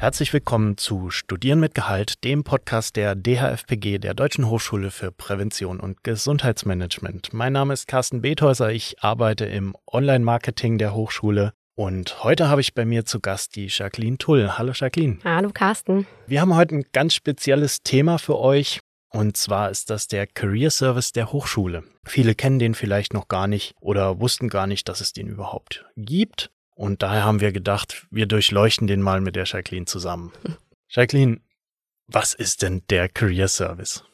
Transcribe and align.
Herzlich 0.00 0.32
willkommen 0.32 0.76
zu 0.76 1.10
Studieren 1.10 1.58
mit 1.58 1.74
Gehalt, 1.74 2.22
dem 2.22 2.44
Podcast 2.44 2.94
der 2.94 3.16
DHFPG, 3.16 3.98
der 3.98 4.14
Deutschen 4.14 4.48
Hochschule 4.48 4.92
für 4.92 5.10
Prävention 5.10 5.80
und 5.80 6.04
Gesundheitsmanagement. 6.04 7.32
Mein 7.32 7.52
Name 7.52 7.74
ist 7.74 7.88
Carsten 7.88 8.22
Bethäuser, 8.22 8.70
ich 8.70 9.02
arbeite 9.02 9.44
im 9.46 9.74
Online-Marketing 9.90 10.78
der 10.78 10.94
Hochschule 10.94 11.52
und 11.74 12.22
heute 12.22 12.48
habe 12.48 12.60
ich 12.60 12.74
bei 12.74 12.84
mir 12.84 13.06
zu 13.06 13.18
Gast 13.18 13.56
die 13.56 13.66
Jacqueline 13.68 14.18
Tull. 14.18 14.56
Hallo 14.56 14.70
Jacqueline. 14.72 15.18
Hallo 15.24 15.50
Carsten. 15.52 16.06
Wir 16.28 16.42
haben 16.42 16.54
heute 16.54 16.76
ein 16.76 16.84
ganz 16.92 17.14
spezielles 17.14 17.82
Thema 17.82 18.18
für 18.18 18.38
euch. 18.38 18.78
Und 19.10 19.36
zwar 19.36 19.68
ist 19.68 19.90
das 19.90 20.06
der 20.06 20.28
Career 20.28 20.70
Service 20.70 21.10
der 21.10 21.32
Hochschule. 21.32 21.82
Viele 22.04 22.36
kennen 22.36 22.60
den 22.60 22.74
vielleicht 22.74 23.14
noch 23.14 23.26
gar 23.26 23.48
nicht 23.48 23.74
oder 23.80 24.20
wussten 24.20 24.48
gar 24.48 24.68
nicht, 24.68 24.88
dass 24.88 25.00
es 25.00 25.12
den 25.12 25.26
überhaupt 25.26 25.84
gibt. 25.96 26.52
Und 26.78 27.02
daher 27.02 27.24
haben 27.24 27.40
wir 27.40 27.50
gedacht, 27.50 28.06
wir 28.12 28.26
durchleuchten 28.26 28.86
den 28.86 29.02
mal 29.02 29.20
mit 29.20 29.34
der 29.34 29.46
Jacqueline 29.46 29.86
zusammen. 29.86 30.30
Jacqueline, 30.88 31.40
was 32.06 32.34
ist 32.34 32.62
denn 32.62 32.82
der 32.88 33.08
Career 33.08 33.48
Service? 33.48 34.04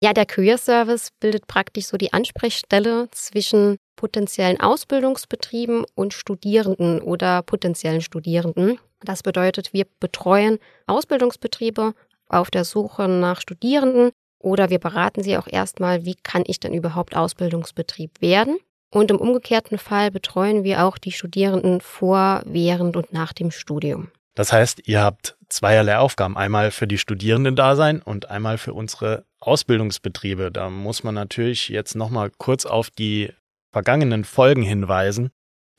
Ja, 0.00 0.12
der 0.12 0.24
Career 0.24 0.56
Service 0.56 1.08
bildet 1.18 1.48
praktisch 1.48 1.86
so 1.86 1.96
die 1.96 2.12
Ansprechstelle 2.12 3.08
zwischen 3.10 3.76
potenziellen 3.96 4.60
Ausbildungsbetrieben 4.60 5.84
und 5.96 6.14
Studierenden 6.14 7.00
oder 7.00 7.42
potenziellen 7.42 8.02
Studierenden. 8.02 8.78
Das 9.00 9.24
bedeutet, 9.24 9.72
wir 9.72 9.86
betreuen 9.98 10.60
Ausbildungsbetriebe 10.86 11.92
auf 12.28 12.52
der 12.52 12.64
Suche 12.64 13.08
nach 13.08 13.40
Studierenden 13.40 14.12
oder 14.38 14.70
wir 14.70 14.78
beraten 14.78 15.24
sie 15.24 15.36
auch 15.36 15.48
erstmal, 15.48 16.04
wie 16.04 16.14
kann 16.14 16.44
ich 16.46 16.60
denn 16.60 16.72
überhaupt 16.72 17.16
Ausbildungsbetrieb 17.16 18.20
werden. 18.20 18.58
Und 18.92 19.10
im 19.10 19.16
umgekehrten 19.16 19.78
Fall 19.78 20.10
betreuen 20.10 20.64
wir 20.64 20.84
auch 20.84 20.98
die 20.98 21.12
Studierenden 21.12 21.80
vor, 21.80 22.42
während 22.44 22.94
und 22.94 23.12
nach 23.12 23.32
dem 23.32 23.50
Studium. 23.50 24.08
Das 24.34 24.52
heißt, 24.52 24.86
ihr 24.86 25.00
habt 25.02 25.36
zweierlei 25.48 25.96
Aufgaben. 25.96 26.36
Einmal 26.36 26.70
für 26.70 26.86
die 26.86 26.98
Studierenden 26.98 27.56
da 27.56 27.74
sein 27.74 28.02
und 28.02 28.30
einmal 28.30 28.58
für 28.58 28.74
unsere 28.74 29.24
Ausbildungsbetriebe. 29.40 30.52
Da 30.52 30.68
muss 30.68 31.04
man 31.04 31.14
natürlich 31.14 31.70
jetzt 31.70 31.94
nochmal 31.94 32.30
kurz 32.36 32.66
auf 32.66 32.90
die 32.90 33.32
vergangenen 33.72 34.24
Folgen 34.24 34.62
hinweisen. 34.62 35.30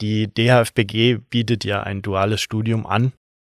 Die 0.02 0.28
DHFBG 0.28 1.19
bietet 1.30 1.66
ja 1.66 1.84
ein 1.84 2.02
duales 2.02 2.41
Studium 2.41 2.88
an 2.88 3.14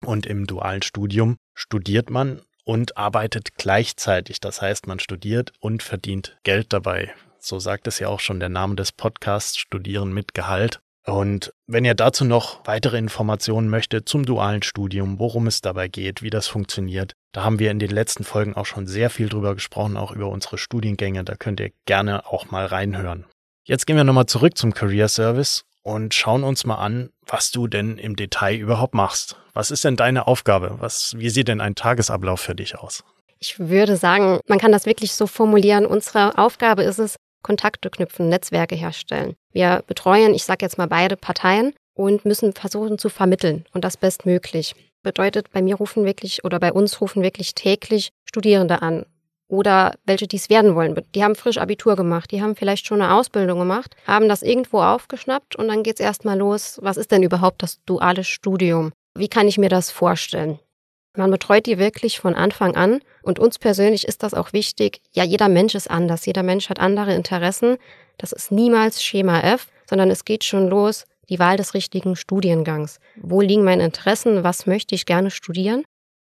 und 0.06 0.26
im 0.26 0.48
dualen 0.48 0.82
Studium 0.82 1.38
studiert 1.54 2.10
man 2.10 2.42
und 2.66 2.98
arbeitet 2.98 3.56
gleichzeitig. 3.56 4.42
Das 4.42 4.62
heißt, 4.62 4.86
man 4.86 5.00
studiert 5.00 5.54
und 5.62 5.82
verdient 5.82 6.38
Geld 6.44 6.74
dabei. 6.74 7.14
So 7.46 7.60
sagt 7.60 7.86
es 7.86 8.00
ja 8.00 8.08
auch 8.08 8.22
schon 8.22 8.40
der 8.40 8.50
Name 8.50 8.74
des 8.74 8.92
Podcasts, 8.92 9.56
Studieren 9.56 10.12
mit 10.12 10.34
Gehalt. 10.34 10.80
Und 11.06 11.54
wenn 11.68 11.86
ihr 11.86 11.94
dazu 11.94 12.26
noch 12.26 12.66
weitere 12.66 12.98
Informationen 12.98 13.70
möchtet 13.70 14.10
zum 14.10 14.26
dualen 14.26 14.64
Studium, 14.64 15.20
worum 15.20 15.46
es 15.46 15.62
dabei 15.62 15.88
geht, 15.88 16.24
wie 16.24 16.32
das 16.32 16.48
funktioniert, 16.48 17.14
da 17.34 17.44
haben 17.44 17.60
wir 17.60 17.70
in 17.70 17.78
den 17.78 17.92
letzten 17.92 18.24
Folgen 18.24 18.56
auch 18.56 18.66
schon 18.66 18.88
sehr 18.88 19.12
viel 19.12 19.30
drüber 19.30 19.54
gesprochen, 19.54 19.96
auch 19.96 20.12
über 20.12 20.30
unsere 20.30 20.58
Studiengänge. 20.58 21.24
Da 21.24 21.36
könnt 21.36 21.60
ihr 21.60 21.70
gerne 21.86 22.26
auch 22.26 22.50
mal 22.50 22.66
reinhören. 22.66 23.28
Jetzt 23.64 23.86
gehen 23.86 23.96
wir 23.96 24.04
nochmal 24.04 24.26
zurück 24.26 24.58
zum 24.58 24.74
Career 24.74 25.08
Service 25.08 25.66
und 25.84 26.16
schauen 26.16 26.44
uns 26.44 26.66
mal 26.66 26.78
an, 26.78 27.12
was 27.28 27.52
du 27.52 27.68
denn 27.68 28.00
im 28.00 28.16
Detail 28.16 28.56
überhaupt 28.56 28.96
machst. 28.96 29.38
Was 29.54 29.70
ist 29.70 29.84
denn 29.84 29.98
deine 29.98 30.26
Aufgabe? 30.26 30.78
Was, 30.80 31.14
wie 31.16 31.30
sieht 31.30 31.48
denn 31.48 31.62
ein 31.62 31.76
Tagesablauf 31.76 32.42
für 32.42 32.56
dich 32.56 32.76
aus? 32.80 33.04
Ich 33.38 33.60
würde 33.60 33.98
sagen, 33.98 34.40
man 34.48 34.58
kann 34.58 34.72
das 34.72 34.88
wirklich 34.88 35.14
so 35.14 35.28
formulieren. 35.28 35.86
Unsere 35.86 36.40
Aufgabe 36.40 36.82
ist 36.82 36.98
es, 36.98 37.18
Kontakte 37.46 37.92
knüpfen, 37.92 38.28
Netzwerke 38.28 38.74
herstellen. 38.74 39.36
Wir 39.52 39.84
betreuen, 39.86 40.34
ich 40.34 40.46
sage 40.46 40.66
jetzt 40.66 40.80
mal 40.80 40.88
beide 40.88 41.16
Parteien 41.16 41.76
und 41.94 42.26
müssen 42.26 42.54
versuchen 42.54 42.98
zu 42.98 43.10
vermitteln 43.10 43.66
und 43.72 43.86
das 43.86 43.98
bestmöglich. 43.98 44.74
Bedeutet, 45.04 45.52
bei 45.52 45.62
mir 45.62 45.76
rufen 45.76 46.06
wirklich 46.06 46.44
oder 46.44 46.60
bei 46.60 46.74
uns 46.74 47.00
rufen 47.02 47.22
wirklich 47.22 47.54
täglich 47.54 48.10
Studierende 48.28 48.82
an 48.82 49.06
oder 49.48 49.94
welche 50.06 50.26
dies 50.26 50.50
werden 50.50 50.74
wollen. 50.74 51.00
Die 51.14 51.24
haben 51.24 51.36
frisch 51.36 51.60
Abitur 51.60 51.96
gemacht, 51.96 52.32
die 52.32 52.42
haben 52.42 52.56
vielleicht 52.56 52.88
schon 52.88 53.00
eine 53.00 53.14
Ausbildung 53.14 53.60
gemacht, 53.60 53.96
haben 54.08 54.28
das 54.28 54.42
irgendwo 54.42 54.82
aufgeschnappt 54.82 55.56
und 55.56 55.68
dann 55.68 55.84
geht's 55.84 56.00
erstmal 56.00 56.40
los, 56.40 56.80
was 56.82 56.98
ist 56.98 57.12
denn 57.12 57.22
überhaupt 57.22 57.62
das 57.62 57.80
duale 57.86 58.24
Studium? 58.24 58.92
Wie 59.14 59.28
kann 59.28 59.48
ich 59.48 59.60
mir 59.60 59.70
das 59.70 59.92
vorstellen? 59.92 60.58
Man 61.16 61.32
betreut 61.32 61.66
die 61.66 61.80
wirklich 61.80 62.20
von 62.20 62.36
Anfang 62.36 62.76
an 62.76 63.00
und 63.22 63.40
uns 63.40 63.58
persönlich 63.58 64.08
ist 64.08 64.24
das 64.24 64.34
auch 64.34 64.54
wichtig. 64.54 65.02
Ja, 65.12 65.24
jeder 65.24 65.50
Mensch 65.50 65.76
ist 65.76 65.90
anders, 65.90 66.26
jeder 66.26 66.44
Mensch 66.44 66.70
hat 66.70 66.80
andere 66.80 67.14
Interessen. 67.14 67.78
Das 68.18 68.32
ist 68.32 68.52
niemals 68.52 69.04
Schema 69.04 69.42
F, 69.42 69.68
sondern 69.90 70.10
es 70.10 70.26
geht 70.26 70.44
schon 70.44 70.68
los, 70.68 71.06
die 71.30 71.40
Wahl 71.40 71.58
des 71.58 71.74
richtigen 71.74 72.16
Studiengangs. 72.16 73.00
Wo 73.16 73.42
liegen 73.42 73.64
meine 73.64 73.84
Interessen? 73.84 74.44
Was 74.44 74.66
möchte 74.66 74.96
ich 74.96 75.06
gerne 75.06 75.32
studieren? 75.32 75.84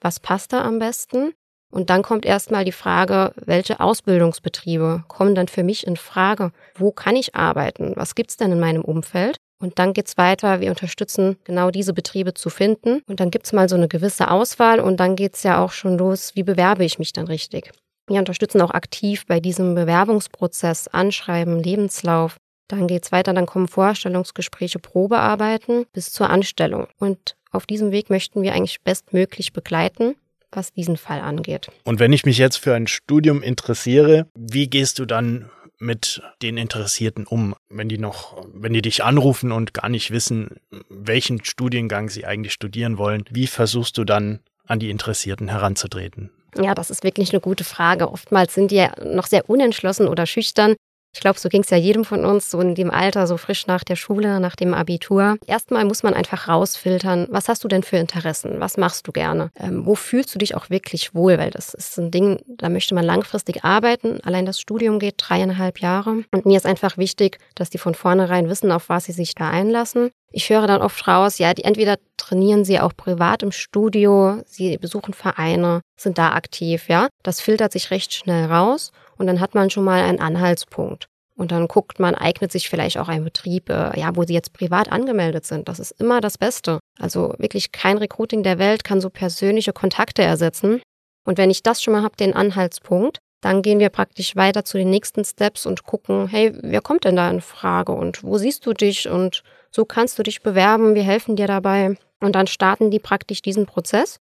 Was 0.02 0.20
passt 0.20 0.54
da 0.54 0.64
am 0.64 0.80
besten? 0.80 1.34
Und 1.72 1.90
dann 1.90 2.02
kommt 2.02 2.26
erstmal 2.26 2.66
die 2.66 2.74
Frage, 2.74 3.34
welche 3.38 3.80
Ausbildungsbetriebe 3.80 5.06
kommen 5.08 5.36
dann 5.36 5.48
für 5.48 5.64
mich 5.64 5.88
in 5.88 5.96
Frage? 5.96 6.52
Wo 6.76 6.92
kann 6.92 7.16
ich 7.16 7.34
arbeiten? 7.36 7.94
Was 7.96 8.16
gibt's 8.16 8.36
denn 8.36 8.52
in 8.52 8.60
meinem 8.60 8.84
Umfeld? 8.84 9.38
Und 9.62 9.80
dann 9.80 9.94
geht's 9.94 10.18
weiter, 10.18 10.60
wir 10.60 10.70
unterstützen 10.70 11.38
genau 11.44 11.72
diese 11.72 11.94
Betriebe 11.94 12.34
zu 12.34 12.50
finden. 12.50 13.02
Und 13.08 13.20
dann 13.20 13.32
gibt's 13.32 13.54
mal 13.54 13.70
so 13.70 13.76
eine 13.76 13.88
gewisse 13.88 14.30
Auswahl 14.32 14.80
und 14.80 15.00
dann 15.00 15.16
geht's 15.16 15.44
ja 15.44 15.64
auch 15.64 15.72
schon 15.72 15.98
los, 15.98 16.32
wie 16.36 16.44
bewerbe 16.44 16.84
ich 16.84 17.00
mich 17.00 17.14
dann 17.14 17.28
richtig? 17.28 17.72
Wir 18.08 18.20
unterstützen 18.20 18.62
auch 18.62 18.72
aktiv 18.72 19.26
bei 19.28 19.40
diesem 19.40 19.76
Bewerbungsprozess, 19.76 20.88
Anschreiben, 20.88 21.62
Lebenslauf. 21.62 22.38
Dann 22.68 22.88
geht's 22.88 23.12
weiter, 23.12 23.34
dann 23.34 23.46
kommen 23.46 23.68
Vorstellungsgespräche, 23.68 24.80
Probearbeiten 24.80 25.86
bis 25.94 26.12
zur 26.12 26.30
Anstellung. 26.30 26.88
Und 26.98 27.36
auf 27.52 27.66
diesem 27.66 27.92
Weg 27.92 28.10
möchten 28.10 28.42
wir 28.42 28.54
eigentlich 28.54 28.82
bestmöglich 28.82 29.54
begleiten 29.54 30.16
was 30.54 30.74
diesen 30.74 30.98
Fall 30.98 31.22
angeht. 31.22 31.70
Und 31.86 32.00
wenn 32.00 32.14
ich 32.14 32.26
mich 32.26 32.38
jetzt 32.38 32.58
für 32.58 32.76
ein 32.76 32.88
Studium 32.88 33.42
interessiere, 33.42 34.28
wie 34.36 34.68
gehst 34.68 35.00
du 35.00 35.06
dann 35.06 35.50
mit 35.82 36.22
den 36.42 36.58
Interessierten 36.58 37.26
um, 37.26 37.56
wenn 37.70 37.90
die 37.90 37.98
noch, 37.98 38.46
wenn 38.54 38.74
die 38.74 38.82
dich 38.82 39.04
anrufen 39.04 39.52
und 39.52 39.74
gar 39.74 39.90
nicht 39.90 40.12
wissen, 40.12 40.58
welchen 40.90 41.44
Studiengang 41.44 42.10
sie 42.10 42.26
eigentlich 42.26 42.54
studieren 42.54 42.98
wollen, 42.98 43.26
wie 43.32 43.48
versuchst 43.48 43.98
du 43.98 44.04
dann 44.04 44.40
an 44.66 44.80
die 44.80 44.90
Interessierten 44.90 45.50
heranzutreten? 45.50 46.30
Ja, 46.56 46.76
das 46.76 46.92
ist 46.92 47.04
wirklich 47.04 47.32
eine 47.32 47.42
gute 47.42 47.64
Frage. 47.64 48.12
Oftmals 48.12 48.54
sind 48.54 48.72
die 48.72 48.76
ja 48.76 48.92
noch 49.04 49.26
sehr 49.26 49.50
unentschlossen 49.50 50.08
oder 50.08 50.26
schüchtern 50.26 50.76
ich 51.14 51.20
glaube, 51.20 51.40
so 51.40 51.50
ging 51.50 51.62
es 51.62 51.70
ja 51.70 51.78
jedem 51.78 52.06
von 52.06 52.26
uns, 52.26 52.50
so 52.50 52.60
in 52.62 52.74
dem 52.74 52.90
Alter, 52.90 53.28
so 53.28 53.38
frisch 53.38 53.68
nach 53.68 53.84
der 53.84 53.96
Schule, 53.96 54.40
nach 54.40 54.56
dem 54.56 54.74
Abitur. 54.74 55.38
Erstmal 55.46 55.84
muss 55.86 56.04
man 56.04 56.14
einfach 56.14 56.48
rausfiltern, 56.48 57.28
was 57.30 57.50
hast 57.50 57.64
du 57.64 57.68
denn 57.68 57.84
für 57.84 57.98
Interessen? 57.98 58.60
Was 58.60 58.78
machst 58.78 59.08
du 59.08 59.12
gerne? 59.12 59.52
Ähm, 59.60 59.86
wo 59.86 59.96
fühlst 59.96 60.34
du 60.34 60.40
dich 60.40 60.56
auch 60.56 60.70
wirklich 60.70 61.14
wohl? 61.14 61.38
Weil 61.38 61.52
das 61.52 61.74
ist 61.74 61.98
ein 62.00 62.12
Ding, 62.12 62.42
da 62.48 62.70
möchte 62.70 62.96
man 62.96 63.06
langfristig 63.06 63.66
arbeiten. 63.66 64.22
Allein 64.24 64.46
das 64.46 64.60
Studium 64.60 65.00
geht 65.00 65.16
dreieinhalb 65.18 65.80
Jahre. 65.80 66.24
Und 66.32 66.46
mir 66.46 66.58
ist 66.58 66.66
einfach 66.66 66.98
wichtig, 66.98 67.40
dass 67.56 67.70
die 67.70 67.78
von 67.78 67.94
vornherein 67.94 68.48
wissen, 68.48 68.72
auf 68.72 68.88
was 68.88 69.06
sie 69.06 69.12
sich 69.12 69.36
da 69.36 69.50
einlassen. 69.50 70.12
Ich 70.34 70.50
höre 70.50 70.66
dann 70.66 70.82
oft 70.82 71.06
raus, 71.10 71.40
ja, 71.40 71.54
die 71.54 71.66
entweder 71.66 71.98
trainieren 72.16 72.64
sie 72.64 72.80
auch 72.80 72.96
privat 72.96 73.44
im 73.44 73.52
Studio, 73.52 74.42
sie 74.46 74.78
besuchen 74.78 75.14
Vereine, 75.14 75.82
sind 76.00 76.18
da 76.18 76.32
aktiv, 76.32 76.88
ja. 76.88 77.10
Das 77.22 77.42
filtert 77.42 77.74
sich 77.74 77.92
recht 77.92 78.14
schnell 78.14 78.46
raus 78.46 78.94
und 79.22 79.28
dann 79.28 79.40
hat 79.40 79.54
man 79.54 79.70
schon 79.70 79.84
mal 79.84 80.02
einen 80.02 80.20
Anhaltspunkt. 80.20 81.08
Und 81.36 81.52
dann 81.52 81.68
guckt 81.68 82.00
man, 82.00 82.16
eignet 82.16 82.52
sich 82.52 82.70
vielleicht 82.70 82.98
auch 82.98 83.08
ein 83.08 83.24
Betrieb, 83.24 83.70
äh, 83.70 84.00
ja, 84.00 84.16
wo 84.16 84.24
sie 84.24 84.34
jetzt 84.34 84.52
privat 84.52 84.92
angemeldet 84.92 85.46
sind. 85.46 85.70
Das 85.70 85.80
ist 85.80 85.92
immer 85.92 86.22
das 86.22 86.40
Beste. 86.40 86.80
Also 87.00 87.36
wirklich 87.38 87.72
kein 87.72 88.00
Recruiting 88.00 88.42
der 88.42 88.58
Welt 88.58 88.84
kann 88.84 89.00
so 89.00 89.12
persönliche 89.12 89.74
Kontakte 89.74 90.24
ersetzen. 90.24 90.82
Und 91.24 91.38
wenn 91.38 91.52
ich 91.52 91.62
das 91.62 91.84
schon 91.84 91.94
mal 91.94 92.02
habe, 92.02 92.18
den 92.18 92.34
Anhaltspunkt, 92.34 93.20
dann 93.42 93.62
gehen 93.62 93.80
wir 93.80 93.90
praktisch 93.90 94.36
weiter 94.36 94.66
zu 94.66 94.80
den 94.80 94.90
nächsten 94.90 95.24
Steps 95.24 95.68
und 95.68 95.84
gucken, 95.84 96.28
hey, 96.28 96.52
wer 96.62 96.82
kommt 96.82 97.06
denn 97.06 97.16
da 97.16 97.30
in 97.30 97.42
Frage 97.42 97.92
und 97.92 98.24
wo 98.24 98.40
siehst 98.40 98.66
du 98.66 98.74
dich 98.74 99.08
und 99.08 99.44
so 99.70 99.86
kannst 99.86 100.18
du 100.18 100.24
dich 100.24 100.42
bewerben, 100.42 100.96
wir 100.96 101.04
helfen 101.04 101.36
dir 101.36 101.48
dabei. 101.48 101.96
Und 102.20 102.34
dann 102.34 102.48
starten 102.48 102.90
die 102.90 103.00
praktisch 103.00 103.44
diesen 103.44 103.68
Prozess. 103.68 104.20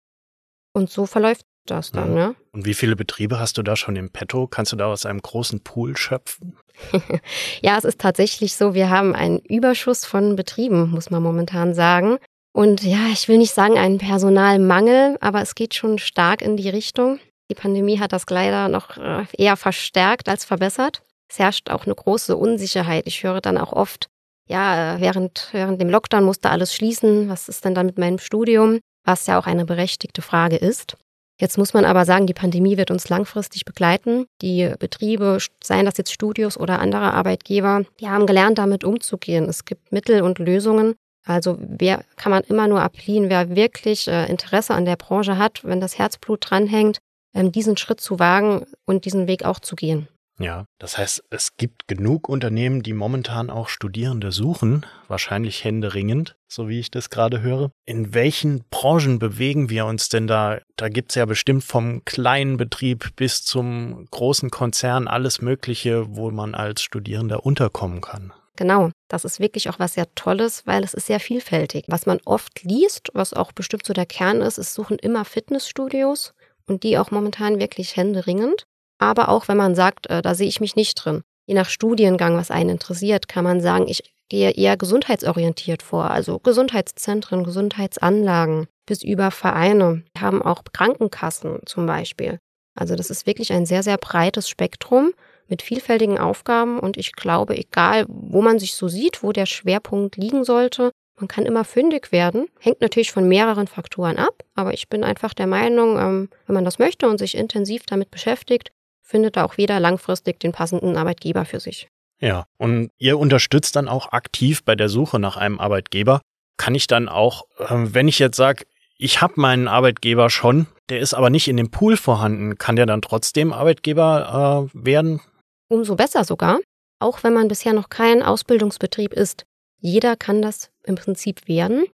Und 0.72 0.90
so 0.90 1.06
verläuft 1.06 1.46
das 1.66 1.90
dann, 1.90 2.16
ja. 2.16 2.34
Und 2.52 2.64
wie 2.64 2.74
viele 2.74 2.96
Betriebe 2.96 3.38
hast 3.38 3.58
du 3.58 3.62
da 3.62 3.76
schon 3.76 3.94
im 3.96 4.10
Petto? 4.10 4.48
Kannst 4.48 4.72
du 4.72 4.76
da 4.76 4.86
aus 4.86 5.06
einem 5.06 5.22
großen 5.22 5.60
Pool 5.60 5.96
schöpfen? 5.96 6.56
ja, 7.62 7.78
es 7.78 7.84
ist 7.84 8.00
tatsächlich 8.00 8.56
so, 8.56 8.74
wir 8.74 8.90
haben 8.90 9.14
einen 9.14 9.38
Überschuss 9.38 10.04
von 10.04 10.34
Betrieben, 10.34 10.90
muss 10.90 11.10
man 11.10 11.22
momentan 11.22 11.74
sagen. 11.74 12.18
Und 12.52 12.82
ja, 12.82 13.06
ich 13.12 13.28
will 13.28 13.38
nicht 13.38 13.54
sagen 13.54 13.78
einen 13.78 13.98
Personalmangel, 13.98 15.16
aber 15.20 15.40
es 15.40 15.54
geht 15.54 15.74
schon 15.74 15.98
stark 15.98 16.42
in 16.42 16.56
die 16.56 16.68
Richtung. 16.68 17.20
Die 17.50 17.54
Pandemie 17.54 18.00
hat 18.00 18.12
das 18.12 18.24
leider 18.28 18.68
noch 18.68 18.96
äh, 18.96 19.24
eher 19.36 19.56
verstärkt 19.56 20.28
als 20.28 20.44
verbessert. 20.44 21.02
Es 21.28 21.38
herrscht 21.38 21.70
auch 21.70 21.84
eine 21.84 21.94
große 21.94 22.36
Unsicherheit. 22.36 23.06
Ich 23.06 23.22
höre 23.22 23.40
dann 23.40 23.58
auch 23.58 23.72
oft, 23.72 24.08
ja, 24.48 24.96
äh, 24.96 25.00
während, 25.00 25.48
während 25.52 25.80
dem 25.80 25.90
Lockdown 25.90 26.24
musste 26.24 26.50
alles 26.50 26.74
schließen. 26.74 27.28
Was 27.28 27.48
ist 27.48 27.64
denn 27.64 27.74
dann 27.74 27.86
mit 27.86 27.98
meinem 27.98 28.18
Studium? 28.18 28.80
Was 29.04 29.26
ja 29.26 29.38
auch 29.38 29.46
eine 29.46 29.64
berechtigte 29.64 30.22
Frage 30.22 30.56
ist. 30.56 30.96
Jetzt 31.40 31.56
muss 31.56 31.72
man 31.72 31.86
aber 31.86 32.04
sagen, 32.04 32.26
die 32.26 32.34
Pandemie 32.34 32.76
wird 32.76 32.90
uns 32.90 33.08
langfristig 33.08 33.64
begleiten. 33.64 34.26
Die 34.42 34.74
Betriebe, 34.78 35.38
seien 35.64 35.86
das 35.86 35.96
jetzt 35.96 36.12
Studios 36.12 36.58
oder 36.58 36.80
andere 36.80 37.14
Arbeitgeber, 37.14 37.84
die 37.98 38.10
haben 38.10 38.26
gelernt, 38.26 38.58
damit 38.58 38.84
umzugehen. 38.84 39.48
Es 39.48 39.64
gibt 39.64 39.90
Mittel 39.90 40.20
und 40.20 40.38
Lösungen. 40.38 40.96
Also 41.24 41.56
wer 41.58 42.04
kann 42.16 42.30
man 42.30 42.42
immer 42.42 42.68
nur 42.68 42.82
appellieren, 42.82 43.30
wer 43.30 43.56
wirklich 43.56 44.06
äh, 44.06 44.26
Interesse 44.26 44.74
an 44.74 44.84
der 44.84 44.96
Branche 44.96 45.38
hat, 45.38 45.64
wenn 45.64 45.80
das 45.80 45.98
Herzblut 45.98 46.50
dranhängt, 46.50 46.98
ähm, 47.34 47.52
diesen 47.52 47.78
Schritt 47.78 48.02
zu 48.02 48.18
wagen 48.18 48.66
und 48.84 49.06
diesen 49.06 49.26
Weg 49.26 49.46
auch 49.46 49.60
zu 49.60 49.76
gehen. 49.76 50.08
Ja, 50.40 50.64
das 50.78 50.96
heißt, 50.96 51.24
es 51.28 51.58
gibt 51.58 51.86
genug 51.86 52.26
Unternehmen, 52.26 52.82
die 52.82 52.94
momentan 52.94 53.50
auch 53.50 53.68
Studierende 53.68 54.32
suchen, 54.32 54.86
wahrscheinlich 55.06 55.64
händeringend, 55.64 56.34
so 56.48 56.66
wie 56.66 56.80
ich 56.80 56.90
das 56.90 57.10
gerade 57.10 57.42
höre. 57.42 57.70
In 57.84 58.14
welchen 58.14 58.64
Branchen 58.70 59.18
bewegen 59.18 59.68
wir 59.68 59.84
uns 59.84 60.08
denn 60.08 60.26
da? 60.26 60.60
Da 60.76 60.88
gibt's 60.88 61.14
ja 61.14 61.26
bestimmt 61.26 61.62
vom 61.62 62.06
kleinen 62.06 62.56
Betrieb 62.56 63.14
bis 63.16 63.44
zum 63.44 64.06
großen 64.10 64.48
Konzern 64.48 65.08
alles 65.08 65.42
Mögliche, 65.42 66.16
wo 66.16 66.30
man 66.30 66.54
als 66.54 66.80
Studierender 66.80 67.44
unterkommen 67.44 68.00
kann. 68.00 68.32
Genau, 68.56 68.90
das 69.08 69.26
ist 69.26 69.40
wirklich 69.40 69.68
auch 69.68 69.78
was 69.78 69.92
sehr 69.92 70.14
Tolles, 70.14 70.66
weil 70.66 70.84
es 70.84 70.94
ist 70.94 71.06
sehr 71.06 71.20
vielfältig. 71.20 71.84
Was 71.88 72.06
man 72.06 72.18
oft 72.24 72.62
liest, 72.62 73.10
was 73.12 73.34
auch 73.34 73.52
bestimmt 73.52 73.84
so 73.84 73.92
der 73.92 74.06
Kern 74.06 74.40
ist, 74.40 74.56
es 74.56 74.72
suchen 74.72 74.98
immer 74.98 75.26
Fitnessstudios 75.26 76.32
und 76.66 76.82
die 76.82 76.96
auch 76.96 77.10
momentan 77.10 77.58
wirklich 77.58 77.96
händeringend 77.96 78.66
aber 79.00 79.28
auch 79.30 79.48
wenn 79.48 79.56
man 79.56 79.74
sagt, 79.74 80.08
äh, 80.08 80.22
da 80.22 80.34
sehe 80.34 80.48
ich 80.48 80.60
mich 80.60 80.76
nicht 80.76 80.94
drin. 80.94 81.22
Je 81.46 81.54
nach 81.54 81.68
Studiengang, 81.68 82.36
was 82.36 82.50
einen 82.50 82.70
interessiert, 82.70 83.26
kann 83.26 83.42
man 83.42 83.60
sagen, 83.60 83.88
ich 83.88 84.14
gehe 84.28 84.52
eher 84.52 84.76
gesundheitsorientiert 84.76 85.82
vor, 85.82 86.10
also 86.10 86.38
Gesundheitszentren, 86.38 87.42
Gesundheitsanlagen 87.42 88.68
bis 88.86 89.02
über 89.02 89.30
Vereine, 89.30 90.04
Wir 90.14 90.22
haben 90.22 90.42
auch 90.42 90.62
Krankenkassen 90.72 91.60
zum 91.66 91.86
Beispiel. 91.86 92.38
Also 92.78 92.94
das 92.94 93.10
ist 93.10 93.26
wirklich 93.26 93.52
ein 93.52 93.66
sehr, 93.66 93.82
sehr 93.82 93.98
breites 93.98 94.48
Spektrum 94.48 95.12
mit 95.48 95.62
vielfältigen 95.62 96.18
Aufgaben 96.18 96.78
und 96.78 96.96
ich 96.96 97.12
glaube, 97.12 97.56
egal 97.56 98.04
wo 98.08 98.42
man 98.42 98.58
sich 98.58 98.74
so 98.74 98.86
sieht, 98.86 99.22
wo 99.22 99.32
der 99.32 99.46
Schwerpunkt 99.46 100.16
liegen 100.16 100.44
sollte, 100.44 100.92
man 101.18 101.28
kann 101.28 101.44
immer 101.44 101.64
fündig 101.64 102.12
werden. 102.12 102.46
Hängt 102.60 102.80
natürlich 102.80 103.12
von 103.12 103.28
mehreren 103.28 103.66
Faktoren 103.66 104.18
ab, 104.18 104.44
aber 104.54 104.72
ich 104.72 104.88
bin 104.88 105.04
einfach 105.04 105.34
der 105.34 105.46
Meinung, 105.46 105.98
ähm, 105.98 106.28
wenn 106.46 106.54
man 106.54 106.64
das 106.64 106.78
möchte 106.78 107.08
und 107.08 107.18
sich 107.18 107.36
intensiv 107.36 107.84
damit 107.86 108.10
beschäftigt, 108.10 108.70
findet 109.10 109.36
da 109.36 109.44
auch 109.44 109.54
jeder 109.56 109.80
langfristig 109.80 110.38
den 110.40 110.52
passenden 110.52 110.96
Arbeitgeber 110.96 111.44
für 111.44 111.60
sich. 111.60 111.88
Ja, 112.20 112.46
und 112.58 112.90
ihr 112.98 113.18
unterstützt 113.18 113.76
dann 113.76 113.88
auch 113.88 114.12
aktiv 114.12 114.62
bei 114.64 114.76
der 114.76 114.88
Suche 114.88 115.18
nach 115.18 115.36
einem 115.36 115.58
Arbeitgeber. 115.58 116.20
Kann 116.56 116.74
ich 116.74 116.86
dann 116.86 117.08
auch, 117.08 117.44
ähm, 117.68 117.94
wenn 117.94 118.08
ich 118.08 118.18
jetzt 118.18 118.36
sage, 118.36 118.64
ich 118.98 119.22
habe 119.22 119.34
meinen 119.36 119.66
Arbeitgeber 119.66 120.28
schon, 120.28 120.66
der 120.90 121.00
ist 121.00 121.14
aber 121.14 121.30
nicht 121.30 121.48
in 121.48 121.56
dem 121.56 121.70
Pool 121.70 121.96
vorhanden, 121.96 122.58
kann 122.58 122.76
der 122.76 122.86
dann 122.86 123.00
trotzdem 123.00 123.52
Arbeitgeber 123.52 124.68
äh, 124.74 124.84
werden? 124.84 125.20
Umso 125.68 125.96
besser 125.96 126.24
sogar, 126.24 126.58
auch 126.98 127.22
wenn 127.22 127.32
man 127.32 127.48
bisher 127.48 127.72
noch 127.72 127.88
kein 127.88 128.22
Ausbildungsbetrieb 128.22 129.14
ist. 129.14 129.44
Jeder 129.78 130.16
kann 130.16 130.42
das 130.42 130.70
im 130.84 130.96
Prinzip 130.96 131.48
werden. 131.48 131.86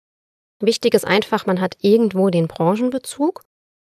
Wichtig 0.59 0.95
ist 0.95 1.05
einfach, 1.05 1.45
man 1.45 1.61
hat 1.61 1.77
irgendwo 1.81 2.31
den 2.31 2.47
Branchenbezug 2.47 3.43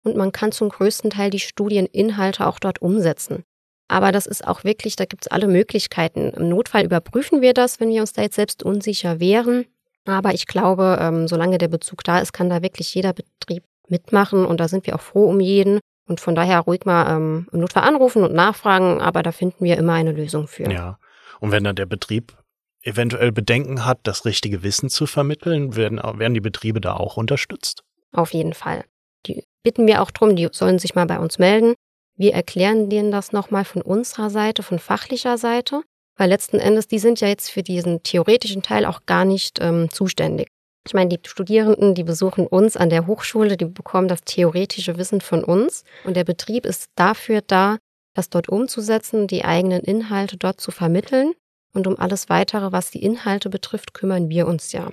und 0.07 0.17
man 0.17 0.33
kann 0.33 0.53
zum 0.53 0.69
größten 0.69 1.11
Teil 1.11 1.31
die 1.31 1.41
Studieninhalte 1.41 2.47
auch 2.47 2.59
dort 2.59 2.81
umsetzen. 2.81 3.45
Aber 3.89 4.13
das 4.13 4.27
ist 4.27 4.47
auch 4.47 4.65
wirklich, 4.65 4.97
da 4.97 5.05
gibt 5.05 5.27
es 5.27 5.31
alle 5.31 5.49
Möglichkeiten. 5.49 6.31
Im 6.31 6.49
Notfall 6.49 6.85
überprüfen 6.85 7.41
wir 7.41 7.55
das, 7.55 7.81
wenn 7.81 7.91
wir 7.91 8.01
uns 8.01 8.13
da 8.13 8.23
jetzt 8.23 8.37
selbst 8.37 8.63
unsicher 8.63 9.21
wären. 9.21 9.67
Aber 10.07 10.33
ich 10.33 10.47
glaube, 10.47 10.99
ähm, 11.01 11.29
solange 11.29 11.59
der 11.59 11.69
Bezug 11.69 12.05
da 12.05 12.21
ist, 12.21 12.33
kann 12.33 12.49
da 12.49 12.63
wirklich 12.63 12.95
jeder 12.95 13.13
Betrieb 13.13 13.65
mitmachen 13.89 14.45
und 14.45 14.59
da 14.59 14.69
sind 14.69 14.87
wir 14.87 14.95
auch 14.95 15.01
froh 15.01 15.29
um 15.29 15.41
jeden. 15.41 15.81
Und 16.09 16.21
von 16.21 16.37
daher 16.37 16.61
ruhig 16.61 16.85
mal 16.85 17.17
ähm, 17.17 17.49
im 17.53 17.61
Notfall 17.61 17.83
anrufen 17.83 18.23
und 18.23 18.33
nachfragen, 18.33 19.01
aber 19.01 19.25
da 19.25 19.33
finden 19.33 19.65
wir 19.65 19.77
immer 19.77 19.95
eine 19.95 20.13
Lösung 20.13 20.47
für. 20.47 20.71
Ja. 20.71 20.99
Und 21.41 21.51
wenn 21.51 21.65
dann 21.65 21.75
der 21.75 21.87
Betrieb 21.87 22.37
eventuell 22.83 23.33
Bedenken 23.33 23.85
hat, 23.85 23.99
das 24.05 24.25
richtige 24.25 24.63
Wissen 24.63 24.89
zu 24.89 25.07
vermitteln, 25.07 25.75
werden, 25.75 25.99
werden 25.99 26.35
die 26.35 26.41
Betriebe 26.41 26.81
da 26.81 26.95
auch 26.95 27.17
unterstützt? 27.17 27.83
Auf 28.13 28.33
jeden 28.33 28.55
Fall. 28.55 28.85
Die 29.27 29.45
bitten 29.63 29.87
wir 29.87 30.03
auch 30.03 30.11
drum, 30.11 30.37
die 30.37 30.49
sollen 30.53 30.79
sich 30.79 30.95
mal 30.95 31.07
bei 31.07 31.19
uns 31.19 31.39
melden. 31.39 31.75
Wir 32.17 32.35
erklären 32.35 32.89
denen 32.89 33.11
das 33.11 33.33
nochmal 33.33 33.65
von 33.65 33.83
unserer 33.83 34.31
Seite, 34.31 34.63
von 34.63 34.79
fachlicher 34.79 35.37
Seite, 35.37 35.83
weil 36.17 36.31
letzten 36.31 36.59
Endes, 36.59 36.89
die 36.89 36.99
sind 36.99 37.21
ja 37.21 37.29
jetzt 37.29 37.51
für 37.51 37.63
diesen 37.63 38.03
theoretischen 38.03 38.63
Teil 38.63 38.87
auch 38.87 39.05
gar 39.07 39.25
nicht 39.25 39.59
ähm, 39.61 39.91
zuständig. 39.91 40.49
Ich 40.87 40.95
meine, 40.95 41.11
die 41.11 41.29
Studierenden, 41.29 41.95
die 41.95 42.05
besuchen 42.05 42.47
uns 42.47 42.77
an 42.77 42.91
der 42.91 43.07
Hochschule, 43.07 43.57
die 43.57 43.65
bekommen 43.65 44.09
das 44.09 44.23
theoretische 44.23 44.97
Wissen 44.97 45.21
von 45.21 45.43
uns 45.43 45.83
und 46.05 46.17
der 46.17 46.25
Betrieb 46.25 46.65
ist 46.65 46.91
dafür 46.95 47.43
da, 47.43 47.79
das 48.15 48.31
dort 48.31 48.49
umzusetzen, 48.49 49.27
die 49.27 49.45
eigenen 49.45 49.83
Inhalte 49.83 50.37
dort 50.37 50.61
zu 50.61 50.71
vermitteln 50.71 51.35
und 51.75 51.87
um 51.87 51.99
alles 51.99 52.29
weitere, 52.29 52.73
was 52.73 52.91
die 52.91 53.03
Inhalte 53.03 53.51
betrifft, 53.51 53.95
kümmern 53.95 54.31
wir 54.31 54.47
uns 54.47 54.73
ja. 54.73 54.93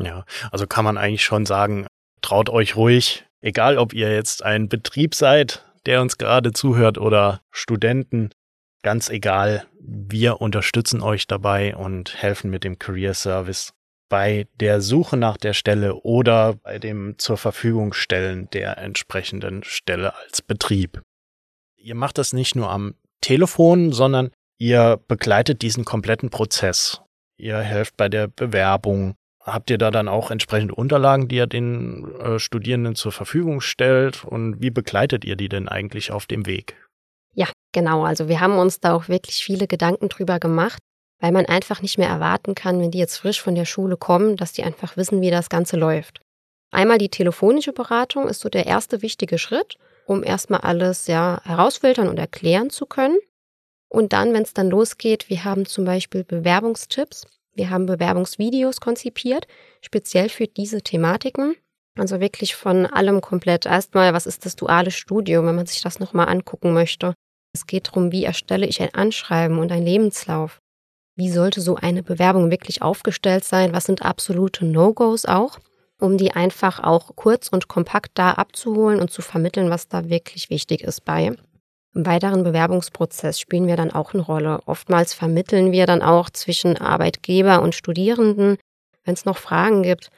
Ja, 0.00 0.24
also 0.50 0.66
kann 0.66 0.84
man 0.84 0.96
eigentlich 0.96 1.24
schon 1.24 1.44
sagen, 1.44 1.86
traut 2.24 2.48
euch 2.48 2.74
ruhig, 2.74 3.26
egal 3.42 3.76
ob 3.76 3.92
ihr 3.92 4.10
jetzt 4.10 4.42
ein 4.42 4.70
Betrieb 4.70 5.14
seid, 5.14 5.62
der 5.84 6.00
uns 6.00 6.16
gerade 6.16 6.52
zuhört 6.52 6.96
oder 6.96 7.42
Studenten, 7.50 8.30
ganz 8.82 9.10
egal, 9.10 9.66
wir 9.78 10.40
unterstützen 10.40 11.02
euch 11.02 11.26
dabei 11.26 11.76
und 11.76 12.14
helfen 12.14 12.50
mit 12.50 12.64
dem 12.64 12.78
Career 12.78 13.12
Service 13.12 13.74
bei 14.08 14.46
der 14.54 14.80
Suche 14.80 15.18
nach 15.18 15.36
der 15.36 15.52
Stelle 15.52 15.96
oder 15.96 16.54
bei 16.54 16.78
dem 16.78 17.18
zur 17.18 17.36
Verfügung 17.36 17.92
stellen 17.92 18.48
der 18.52 18.78
entsprechenden 18.78 19.62
Stelle 19.62 20.14
als 20.16 20.40
Betrieb. 20.40 21.02
Ihr 21.76 21.94
macht 21.94 22.16
das 22.16 22.32
nicht 22.32 22.56
nur 22.56 22.70
am 22.70 22.94
Telefon, 23.20 23.92
sondern 23.92 24.30
ihr 24.58 24.98
begleitet 25.08 25.60
diesen 25.60 25.84
kompletten 25.84 26.30
Prozess. 26.30 27.02
Ihr 27.36 27.58
helft 27.58 27.98
bei 27.98 28.08
der 28.08 28.28
Bewerbung, 28.28 29.14
Habt 29.44 29.68
ihr 29.68 29.76
da 29.76 29.90
dann 29.90 30.08
auch 30.08 30.30
entsprechende 30.30 30.74
Unterlagen, 30.74 31.28
die 31.28 31.36
ihr 31.36 31.46
den 31.46 32.14
äh, 32.18 32.38
Studierenden 32.38 32.94
zur 32.94 33.12
Verfügung 33.12 33.60
stellt? 33.60 34.24
Und 34.24 34.62
wie 34.62 34.70
begleitet 34.70 35.24
ihr 35.24 35.36
die 35.36 35.50
denn 35.50 35.68
eigentlich 35.68 36.10
auf 36.10 36.24
dem 36.24 36.46
Weg? 36.46 36.76
Ja, 37.34 37.48
genau. 37.72 38.04
Also 38.04 38.28
wir 38.28 38.40
haben 38.40 38.56
uns 38.56 38.80
da 38.80 38.94
auch 38.94 39.08
wirklich 39.08 39.44
viele 39.44 39.66
Gedanken 39.66 40.08
drüber 40.08 40.38
gemacht, 40.38 40.78
weil 41.20 41.32
man 41.32 41.44
einfach 41.44 41.82
nicht 41.82 41.98
mehr 41.98 42.08
erwarten 42.08 42.54
kann, 42.54 42.80
wenn 42.80 42.90
die 42.90 42.98
jetzt 42.98 43.18
frisch 43.18 43.42
von 43.42 43.54
der 43.54 43.66
Schule 43.66 43.98
kommen, 43.98 44.36
dass 44.36 44.52
die 44.52 44.62
einfach 44.62 44.96
wissen, 44.96 45.20
wie 45.20 45.30
das 45.30 45.50
Ganze 45.50 45.76
läuft. 45.76 46.22
Einmal 46.70 46.96
die 46.96 47.10
telefonische 47.10 47.72
Beratung 47.72 48.28
ist 48.28 48.40
so 48.40 48.48
der 48.48 48.64
erste 48.66 49.02
wichtige 49.02 49.38
Schritt, 49.38 49.76
um 50.06 50.24
erstmal 50.24 50.60
alles 50.62 51.06
ja 51.06 51.40
herausfiltern 51.44 52.08
und 52.08 52.18
erklären 52.18 52.70
zu 52.70 52.86
können. 52.86 53.18
Und 53.88 54.12
dann, 54.12 54.32
wenn 54.32 54.42
es 54.42 54.54
dann 54.54 54.70
losgeht, 54.70 55.28
wir 55.28 55.44
haben 55.44 55.66
zum 55.66 55.84
Beispiel 55.84 56.24
Bewerbungstipps. 56.24 57.26
Wir 57.54 57.70
haben 57.70 57.86
Bewerbungsvideos 57.86 58.80
konzipiert, 58.80 59.46
speziell 59.80 60.28
für 60.28 60.46
diese 60.46 60.82
Thematiken. 60.82 61.54
Also 61.96 62.20
wirklich 62.20 62.56
von 62.56 62.86
allem 62.86 63.20
komplett. 63.20 63.66
Erstmal, 63.66 64.12
was 64.12 64.26
ist 64.26 64.44
das 64.44 64.56
duale 64.56 64.90
Studium, 64.90 65.46
wenn 65.46 65.54
man 65.54 65.66
sich 65.66 65.80
das 65.80 66.00
nochmal 66.00 66.28
angucken 66.28 66.72
möchte. 66.72 67.14
Es 67.54 67.66
geht 67.66 67.88
darum, 67.88 68.10
wie 68.10 68.24
erstelle 68.24 68.66
ich 68.66 68.82
ein 68.82 68.92
Anschreiben 68.94 69.60
und 69.60 69.70
einen 69.70 69.86
Lebenslauf. 69.86 70.58
Wie 71.16 71.30
sollte 71.30 71.60
so 71.60 71.76
eine 71.76 72.02
Bewerbung 72.02 72.50
wirklich 72.50 72.82
aufgestellt 72.82 73.44
sein? 73.44 73.72
Was 73.72 73.84
sind 73.84 74.02
absolute 74.02 74.64
No-Gos 74.64 75.26
auch? 75.26 75.60
Um 76.00 76.18
die 76.18 76.32
einfach 76.32 76.80
auch 76.80 77.14
kurz 77.14 77.48
und 77.48 77.68
kompakt 77.68 78.10
da 78.14 78.32
abzuholen 78.32 78.98
und 78.98 79.12
zu 79.12 79.22
vermitteln, 79.22 79.70
was 79.70 79.86
da 79.86 80.08
wirklich 80.08 80.50
wichtig 80.50 80.82
ist 80.82 81.04
bei. 81.04 81.36
Im 81.94 82.06
weiteren 82.06 82.42
Bewerbungsprozess 82.42 83.38
spielen 83.38 83.68
wir 83.68 83.76
dann 83.76 83.92
auch 83.92 84.14
eine 84.14 84.22
Rolle. 84.22 84.60
Oftmals 84.66 85.14
vermitteln 85.14 85.70
wir 85.70 85.86
dann 85.86 86.02
auch 86.02 86.28
zwischen 86.28 86.76
Arbeitgeber 86.76 87.62
und 87.62 87.74
Studierenden, 87.74 88.56
wenn 89.04 89.14
es 89.14 89.24
noch 89.24 89.36
Fragen 89.36 89.84
gibt, 89.84 90.10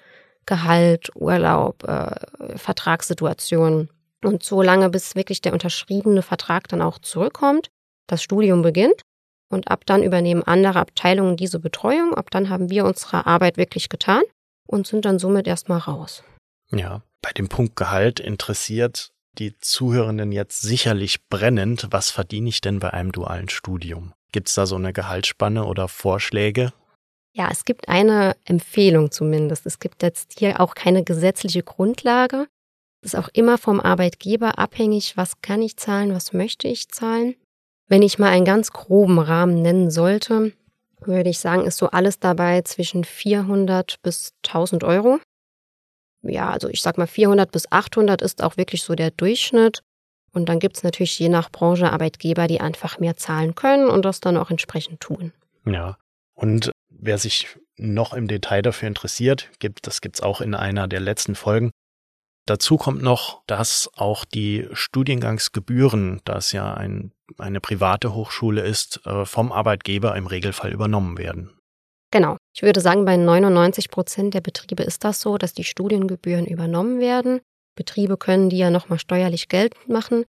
Gehalt, 0.46 1.10
Urlaub, 1.14 1.84
äh, 1.84 2.56
Vertragssituationen. 2.56 3.90
Und 4.24 4.42
so 4.42 4.62
lange, 4.62 4.88
bis 4.88 5.14
wirklich 5.14 5.42
der 5.42 5.52
unterschriebene 5.52 6.22
Vertrag 6.22 6.68
dann 6.68 6.80
auch 6.80 6.98
zurückkommt, 6.98 7.68
das 8.06 8.22
Studium 8.22 8.62
beginnt 8.62 9.02
und 9.50 9.68
ab 9.70 9.84
dann 9.84 10.02
übernehmen 10.02 10.42
andere 10.42 10.78
Abteilungen 10.78 11.36
diese 11.36 11.58
Betreuung. 11.58 12.14
Ab 12.14 12.30
dann 12.30 12.48
haben 12.48 12.70
wir 12.70 12.86
unsere 12.86 13.26
Arbeit 13.26 13.56
wirklich 13.58 13.88
getan 13.88 14.22
und 14.66 14.86
sind 14.86 15.04
dann 15.04 15.18
somit 15.18 15.46
erstmal 15.46 15.78
raus. 15.78 16.24
Ja, 16.70 17.02
bei 17.20 17.32
dem 17.32 17.48
Punkt 17.48 17.76
Gehalt 17.76 18.18
interessiert 18.18 19.10
die 19.38 19.58
Zuhörenden 19.60 20.32
jetzt 20.32 20.62
sicherlich 20.62 21.28
brennend, 21.28 21.88
was 21.90 22.10
verdiene 22.10 22.48
ich 22.48 22.60
denn 22.60 22.78
bei 22.78 22.92
einem 22.92 23.12
dualen 23.12 23.48
Studium? 23.48 24.12
Gibt 24.32 24.48
es 24.48 24.54
da 24.54 24.66
so 24.66 24.76
eine 24.76 24.92
Gehaltsspanne 24.92 25.64
oder 25.64 25.88
Vorschläge? 25.88 26.72
Ja, 27.32 27.48
es 27.50 27.64
gibt 27.64 27.88
eine 27.88 28.36
Empfehlung 28.44 29.10
zumindest. 29.10 29.66
Es 29.66 29.78
gibt 29.78 30.02
jetzt 30.02 30.38
hier 30.38 30.60
auch 30.60 30.74
keine 30.74 31.04
gesetzliche 31.04 31.62
Grundlage. 31.62 32.46
Es 33.02 33.12
ist 33.12 33.20
auch 33.20 33.28
immer 33.34 33.58
vom 33.58 33.78
Arbeitgeber 33.80 34.58
abhängig, 34.58 35.16
was 35.16 35.40
kann 35.42 35.62
ich 35.62 35.76
zahlen, 35.76 36.14
was 36.14 36.32
möchte 36.32 36.66
ich 36.66 36.88
zahlen. 36.88 37.34
Wenn 37.88 38.02
ich 38.02 38.18
mal 38.18 38.30
einen 38.30 38.44
ganz 38.46 38.72
groben 38.72 39.18
Rahmen 39.18 39.62
nennen 39.62 39.90
sollte, 39.90 40.52
würde 41.00 41.30
ich 41.30 41.38
sagen, 41.38 41.66
ist 41.66 41.76
so 41.76 41.90
alles 41.90 42.18
dabei 42.18 42.62
zwischen 42.62 43.04
400 43.04 44.00
bis 44.02 44.32
1000 44.44 44.82
Euro 44.82 45.20
ja, 46.28 46.50
also 46.50 46.68
ich 46.68 46.82
sag 46.82 46.98
mal 46.98 47.06
400 47.06 47.50
bis 47.50 47.70
800 47.70 48.22
ist 48.22 48.42
auch 48.42 48.56
wirklich 48.56 48.82
so 48.82 48.94
der 48.94 49.10
Durchschnitt. 49.10 49.82
Und 50.32 50.48
dann 50.48 50.58
gibt 50.58 50.76
es 50.76 50.82
natürlich 50.82 51.18
je 51.18 51.30
nach 51.30 51.50
Branche 51.50 51.90
Arbeitgeber, 51.90 52.46
die 52.46 52.60
einfach 52.60 52.98
mehr 52.98 53.16
zahlen 53.16 53.54
können 53.54 53.88
und 53.88 54.04
das 54.04 54.20
dann 54.20 54.36
auch 54.36 54.50
entsprechend 54.50 55.00
tun. 55.00 55.32
Ja. 55.64 55.96
Und 56.34 56.70
wer 56.90 57.16
sich 57.16 57.56
noch 57.78 58.12
im 58.12 58.28
Detail 58.28 58.62
dafür 58.62 58.88
interessiert, 58.88 59.50
gibt, 59.58 59.86
das 59.86 60.02
gibt's 60.02 60.20
auch 60.20 60.40
in 60.40 60.54
einer 60.54 60.88
der 60.88 61.00
letzten 61.00 61.34
Folgen. 61.34 61.70
Dazu 62.46 62.76
kommt 62.76 63.02
noch, 63.02 63.42
dass 63.46 63.90
auch 63.96 64.24
die 64.24 64.68
Studiengangsgebühren, 64.72 66.20
da 66.24 66.36
es 66.36 66.52
ja 66.52 66.74
ein, 66.74 67.12
eine 67.38 67.60
private 67.60 68.14
Hochschule 68.14 68.62
ist, 68.62 69.04
äh, 69.04 69.24
vom 69.24 69.50
Arbeitgeber 69.50 70.14
im 70.16 70.26
Regelfall 70.26 70.72
übernommen 70.72 71.18
werden. 71.18 71.55
Genau. 72.16 72.38
Ich 72.54 72.62
würde 72.62 72.80
sagen, 72.80 73.04
bei 73.04 73.18
99 73.18 73.90
Prozent 73.90 74.32
der 74.32 74.40
Betriebe 74.40 74.82
ist 74.82 75.04
das 75.04 75.20
so, 75.20 75.36
dass 75.36 75.52
die 75.52 75.64
Studiengebühren 75.64 76.46
übernommen 76.46 76.98
werden. 76.98 77.40
Betriebe 77.76 78.16
können 78.16 78.48
die 78.48 78.56
ja 78.56 78.70
nochmal 78.70 78.98
steuerlich 78.98 79.48
geltend 79.48 79.90
machen 79.90 80.24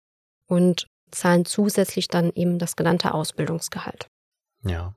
und 0.47 0.87
zahlen 1.11 1.45
zusätzlich 1.45 2.07
dann 2.07 2.31
eben 2.33 2.57
das 2.57 2.75
genannte 2.75 3.13
Ausbildungsgehalt. 3.13 4.07
Ja. 4.63 4.95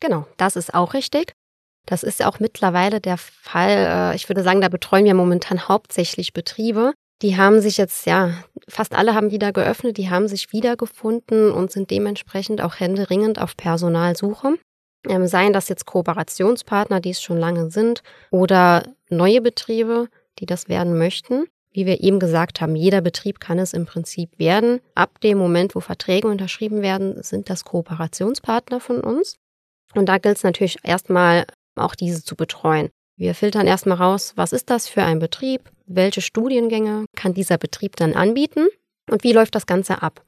Genau, 0.00 0.26
das 0.36 0.56
ist 0.56 0.72
auch 0.72 0.94
richtig. 0.94 1.32
Das 1.86 2.04
ist 2.04 2.20
ja 2.20 2.28
auch 2.28 2.38
mittlerweile 2.38 3.00
der 3.00 3.18
Fall. 3.18 4.12
Äh, 4.12 4.16
ich 4.16 4.28
würde 4.28 4.42
sagen, 4.42 4.60
da 4.60 4.68
betreuen 4.68 5.04
wir 5.04 5.14
momentan 5.14 5.68
hauptsächlich 5.68 6.32
Betriebe. 6.32 6.92
Die 7.22 7.36
haben 7.36 7.60
sich 7.60 7.76
jetzt, 7.76 8.06
ja, 8.06 8.34
fast 8.68 8.94
alle 8.94 9.14
haben 9.14 9.30
wieder 9.30 9.52
geöffnet, 9.52 9.96
die 9.96 10.10
haben 10.10 10.26
sich 10.26 10.52
wiedergefunden 10.52 11.52
und 11.52 11.70
sind 11.70 11.90
dementsprechend 11.90 12.60
auch 12.60 12.80
händeringend 12.80 13.40
auf 13.40 13.56
Personalsuche. 13.56 14.58
Ähm, 15.08 15.26
seien 15.26 15.52
das 15.52 15.68
jetzt 15.68 15.86
Kooperationspartner, 15.86 17.00
die 17.00 17.10
es 17.10 17.22
schon 17.22 17.38
lange 17.38 17.70
sind, 17.70 18.02
oder 18.30 18.84
neue 19.08 19.40
Betriebe, 19.40 20.08
die 20.38 20.46
das 20.46 20.68
werden 20.68 20.96
möchten. 20.96 21.46
Wie 21.72 21.86
wir 21.86 22.02
eben 22.02 22.20
gesagt 22.20 22.60
haben, 22.60 22.76
jeder 22.76 23.00
Betrieb 23.00 23.40
kann 23.40 23.58
es 23.58 23.72
im 23.72 23.86
Prinzip 23.86 24.38
werden. 24.38 24.80
Ab 24.94 25.20
dem 25.20 25.38
Moment, 25.38 25.74
wo 25.74 25.80
Verträge 25.80 26.28
unterschrieben 26.28 26.82
werden, 26.82 27.22
sind 27.22 27.48
das 27.48 27.64
Kooperationspartner 27.64 28.78
von 28.78 29.00
uns. 29.00 29.36
Und 29.94 30.06
da 30.06 30.18
gilt 30.18 30.36
es 30.36 30.42
natürlich 30.42 30.76
erstmal 30.82 31.46
auch 31.74 31.94
diese 31.94 32.22
zu 32.22 32.36
betreuen. 32.36 32.90
Wir 33.16 33.34
filtern 33.34 33.66
erstmal 33.66 33.98
raus, 33.98 34.32
was 34.36 34.52
ist 34.52 34.70
das 34.70 34.88
für 34.88 35.02
ein 35.02 35.18
Betrieb, 35.18 35.70
welche 35.86 36.20
Studiengänge 36.20 37.06
kann 37.16 37.34
dieser 37.34 37.58
Betrieb 37.58 37.96
dann 37.96 38.14
anbieten 38.14 38.68
und 39.10 39.22
wie 39.22 39.32
läuft 39.32 39.54
das 39.54 39.66
Ganze 39.66 40.02
ab 40.02 40.22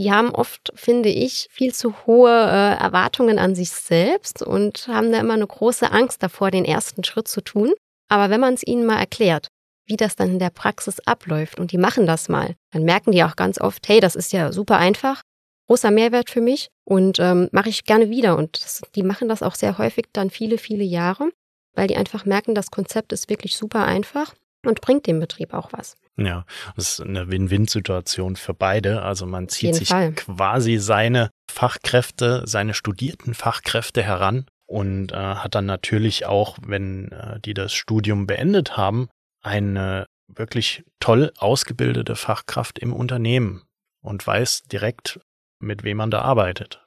die 0.00 0.10
haben 0.10 0.30
oft, 0.30 0.72
finde 0.74 1.10
ich, 1.10 1.48
viel 1.50 1.74
zu 1.74 1.94
hohe 2.06 2.30
äh, 2.30 2.82
Erwartungen 2.82 3.38
an 3.38 3.54
sich 3.54 3.70
selbst 3.70 4.42
und 4.42 4.88
haben 4.88 5.12
da 5.12 5.20
immer 5.20 5.34
eine 5.34 5.46
große 5.46 5.92
Angst 5.92 6.22
davor, 6.22 6.50
den 6.50 6.64
ersten 6.64 7.04
Schritt 7.04 7.28
zu 7.28 7.42
tun. 7.42 7.74
Aber 8.08 8.30
wenn 8.30 8.40
man 8.40 8.54
es 8.54 8.66
ihnen 8.66 8.86
mal 8.86 8.98
erklärt, 8.98 9.48
wie 9.84 9.98
das 9.98 10.16
dann 10.16 10.30
in 10.30 10.38
der 10.38 10.48
Praxis 10.48 11.00
abläuft 11.00 11.60
und 11.60 11.72
die 11.72 11.76
machen 11.76 12.06
das 12.06 12.30
mal, 12.30 12.54
dann 12.72 12.84
merken 12.84 13.12
die 13.12 13.22
auch 13.24 13.36
ganz 13.36 13.60
oft, 13.60 13.86
hey, 13.88 14.00
das 14.00 14.16
ist 14.16 14.32
ja 14.32 14.52
super 14.52 14.78
einfach, 14.78 15.20
großer 15.68 15.90
Mehrwert 15.90 16.30
für 16.30 16.40
mich 16.40 16.68
und 16.84 17.18
ähm, 17.20 17.50
mache 17.52 17.68
ich 17.68 17.84
gerne 17.84 18.08
wieder. 18.08 18.38
Und 18.38 18.56
das, 18.64 18.80
die 18.94 19.02
machen 19.02 19.28
das 19.28 19.42
auch 19.42 19.54
sehr 19.54 19.76
häufig 19.76 20.06
dann 20.14 20.30
viele, 20.30 20.56
viele 20.56 20.84
Jahre, 20.84 21.28
weil 21.74 21.88
die 21.88 21.96
einfach 21.96 22.24
merken, 22.24 22.54
das 22.54 22.70
Konzept 22.70 23.12
ist 23.12 23.28
wirklich 23.28 23.54
super 23.54 23.84
einfach 23.84 24.34
und 24.64 24.80
bringt 24.80 25.06
dem 25.06 25.20
Betrieb 25.20 25.52
auch 25.52 25.74
was. 25.74 25.96
Ja, 26.20 26.44
das 26.76 26.92
ist 26.92 27.00
eine 27.00 27.30
Win-Win-Situation 27.30 28.36
für 28.36 28.52
beide. 28.52 29.02
Also 29.02 29.24
man 29.26 29.48
zieht 29.48 29.74
sich 29.74 29.88
Fall. 29.88 30.12
quasi 30.12 30.76
seine 30.76 31.30
Fachkräfte, 31.50 32.42
seine 32.46 32.74
studierten 32.74 33.32
Fachkräfte 33.32 34.02
heran 34.02 34.44
und 34.66 35.12
äh, 35.12 35.16
hat 35.16 35.54
dann 35.54 35.66
natürlich 35.66 36.26
auch, 36.26 36.58
wenn 36.64 37.10
äh, 37.10 37.40
die 37.40 37.54
das 37.54 37.72
Studium 37.72 38.26
beendet 38.26 38.76
haben, 38.76 39.08
eine 39.42 40.06
wirklich 40.28 40.84
toll 41.00 41.32
ausgebildete 41.38 42.16
Fachkraft 42.16 42.78
im 42.78 42.92
Unternehmen 42.92 43.62
und 44.02 44.24
weiß 44.26 44.62
direkt, 44.64 45.20
mit 45.58 45.82
wem 45.82 45.96
man 45.96 46.10
da 46.10 46.20
arbeitet. 46.20 46.86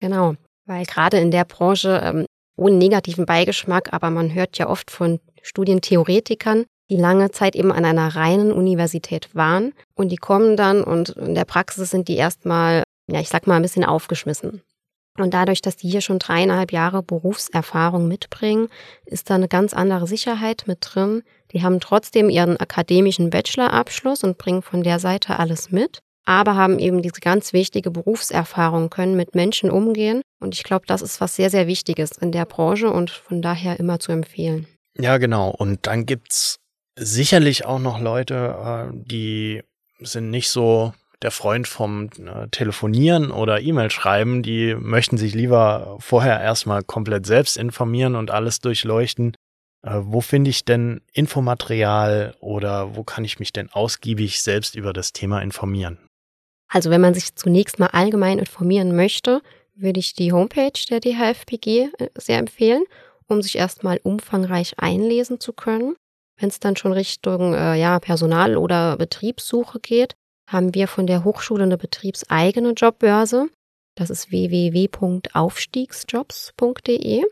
Genau, 0.00 0.34
weil 0.66 0.84
gerade 0.84 1.18
in 1.18 1.30
der 1.30 1.44
Branche, 1.44 2.00
ähm, 2.02 2.26
ohne 2.56 2.76
negativen 2.76 3.26
Beigeschmack, 3.26 3.92
aber 3.92 4.10
man 4.10 4.34
hört 4.34 4.58
ja 4.58 4.68
oft 4.68 4.90
von 4.90 5.20
Studientheoretikern, 5.42 6.66
die 6.90 6.96
lange 6.96 7.30
Zeit 7.30 7.56
eben 7.56 7.72
an 7.72 7.84
einer 7.84 8.14
reinen 8.14 8.52
Universität 8.52 9.34
waren 9.34 9.72
und 9.94 10.10
die 10.10 10.16
kommen 10.16 10.56
dann 10.56 10.82
und 10.82 11.10
in 11.10 11.34
der 11.34 11.44
Praxis 11.44 11.90
sind 11.90 12.08
die 12.08 12.16
erstmal, 12.16 12.82
ja, 13.10 13.20
ich 13.20 13.28
sag 13.28 13.46
mal, 13.46 13.56
ein 13.56 13.62
bisschen 13.62 13.84
aufgeschmissen. 13.84 14.62
Und 15.18 15.32
dadurch, 15.32 15.62
dass 15.62 15.76
die 15.76 15.88
hier 15.88 16.00
schon 16.00 16.18
dreieinhalb 16.18 16.72
Jahre 16.72 17.02
Berufserfahrung 17.02 18.06
mitbringen, 18.06 18.68
ist 19.06 19.30
da 19.30 19.34
eine 19.34 19.48
ganz 19.48 19.72
andere 19.72 20.06
Sicherheit 20.06 20.64
mit 20.66 20.78
drin. 20.82 21.22
Die 21.52 21.62
haben 21.62 21.80
trotzdem 21.80 22.28
ihren 22.28 22.58
akademischen 22.58 23.30
Bachelorabschluss 23.30 24.24
und 24.24 24.38
bringen 24.38 24.62
von 24.62 24.82
der 24.82 24.98
Seite 24.98 25.38
alles 25.38 25.70
mit, 25.70 26.00
aber 26.26 26.54
haben 26.54 26.78
eben 26.78 27.02
diese 27.02 27.20
ganz 27.20 27.52
wichtige 27.52 27.90
Berufserfahrung, 27.90 28.90
können 28.90 29.16
mit 29.16 29.34
Menschen 29.34 29.70
umgehen. 29.70 30.20
Und 30.40 30.54
ich 30.54 30.64
glaube, 30.64 30.84
das 30.86 31.02
ist 31.02 31.20
was 31.20 31.36
sehr, 31.36 31.50
sehr 31.50 31.66
Wichtiges 31.66 32.12
in 32.18 32.32
der 32.32 32.44
Branche 32.44 32.90
und 32.90 33.10
von 33.10 33.40
daher 33.40 33.80
immer 33.80 33.98
zu 33.98 34.12
empfehlen. 34.12 34.66
Ja, 34.98 35.18
genau. 35.18 35.50
Und 35.50 35.86
dann 35.86 36.04
gibt's 36.04 36.58
sicherlich 36.96 37.64
auch 37.64 37.78
noch 37.78 38.00
Leute, 38.00 38.90
äh, 38.92 38.96
die 38.96 39.62
sind 40.00 40.30
nicht 40.30 40.48
so 40.48 40.92
der 41.22 41.30
Freund 41.30 41.66
vom 41.68 42.10
äh, 42.18 42.48
Telefonieren 42.48 43.30
oder 43.30 43.60
E-Mail 43.60 43.90
schreiben, 43.90 44.42
die 44.42 44.74
möchten 44.74 45.16
sich 45.16 45.34
lieber 45.34 45.96
vorher 46.00 46.40
erstmal 46.40 46.82
komplett 46.82 47.26
selbst 47.26 47.56
informieren 47.56 48.16
und 48.16 48.30
alles 48.30 48.60
durchleuchten. 48.60 49.34
Äh, 49.82 50.00
wo 50.02 50.20
finde 50.20 50.50
ich 50.50 50.64
denn 50.64 51.00
Infomaterial 51.12 52.34
oder 52.40 52.96
wo 52.96 53.04
kann 53.04 53.24
ich 53.24 53.38
mich 53.38 53.52
denn 53.52 53.70
ausgiebig 53.70 54.42
selbst 54.42 54.74
über 54.74 54.92
das 54.92 55.12
Thema 55.12 55.40
informieren? 55.40 55.98
Also 56.68 56.90
wenn 56.90 57.00
man 57.00 57.14
sich 57.14 57.34
zunächst 57.36 57.78
mal 57.78 57.88
allgemein 57.88 58.38
informieren 58.38 58.96
möchte, 58.96 59.40
würde 59.74 60.00
ich 60.00 60.14
die 60.14 60.32
Homepage 60.32 60.72
der 60.90 61.00
DHFPG 61.00 61.90
sehr 62.16 62.38
empfehlen, 62.38 62.82
um 63.28 63.40
sich 63.42 63.56
erstmal 63.56 64.00
umfangreich 64.02 64.74
einlesen 64.78 65.38
zu 65.38 65.52
können. 65.52 65.94
Wenn 66.38 66.50
es 66.50 66.60
dann 66.60 66.76
schon 66.76 66.92
Richtung 66.92 67.54
äh, 67.54 67.74
ja, 67.76 67.98
Personal- 67.98 68.56
oder 68.56 68.96
Betriebssuche 68.96 69.80
geht, 69.80 70.14
haben 70.48 70.74
wir 70.74 70.86
von 70.86 71.06
der 71.06 71.24
Hochschule 71.24 71.64
eine 71.64 71.78
betriebseigene 71.78 72.72
Jobbörse. 72.72 73.48
Das 73.96 74.10
ist 74.10 74.30
www.aufstiegsjobs.de. 74.30 77.24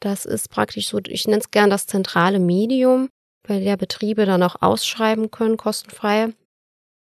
Das 0.00 0.26
ist 0.26 0.50
praktisch 0.50 0.88
so, 0.88 1.00
ich 1.06 1.26
nenne 1.26 1.40
es 1.40 1.50
gern 1.50 1.70
das 1.70 1.86
zentrale 1.86 2.38
Medium, 2.38 3.08
bei 3.46 3.60
der 3.60 3.76
Betriebe 3.76 4.24
dann 4.26 4.42
auch 4.42 4.56
ausschreiben 4.60 5.30
können, 5.30 5.56
kostenfrei. 5.56 6.34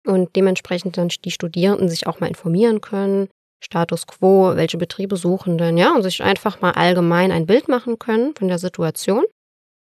Und 0.06 0.37
dementsprechend 0.37 0.99
dann 0.99 1.08
die 1.08 1.30
Studierenden 1.30 1.88
sich 1.88 2.06
auch 2.06 2.20
mal 2.20 2.26
informieren 2.26 2.80
können, 2.80 3.28
Status 3.64 4.06
quo, 4.06 4.54
welche 4.54 4.76
Betriebe 4.76 5.16
suchen 5.16 5.56
denn, 5.56 5.78
ja, 5.78 5.94
und 5.94 6.02
sich 6.02 6.23
einfach 6.23 6.61
mal 6.61 6.73
allgemein 6.73 7.32
ein 7.32 7.46
Bild 7.46 7.68
machen 7.68 7.99
können 7.99 8.34
von 8.37 8.49
der 8.49 8.58
Situation. 8.58 9.25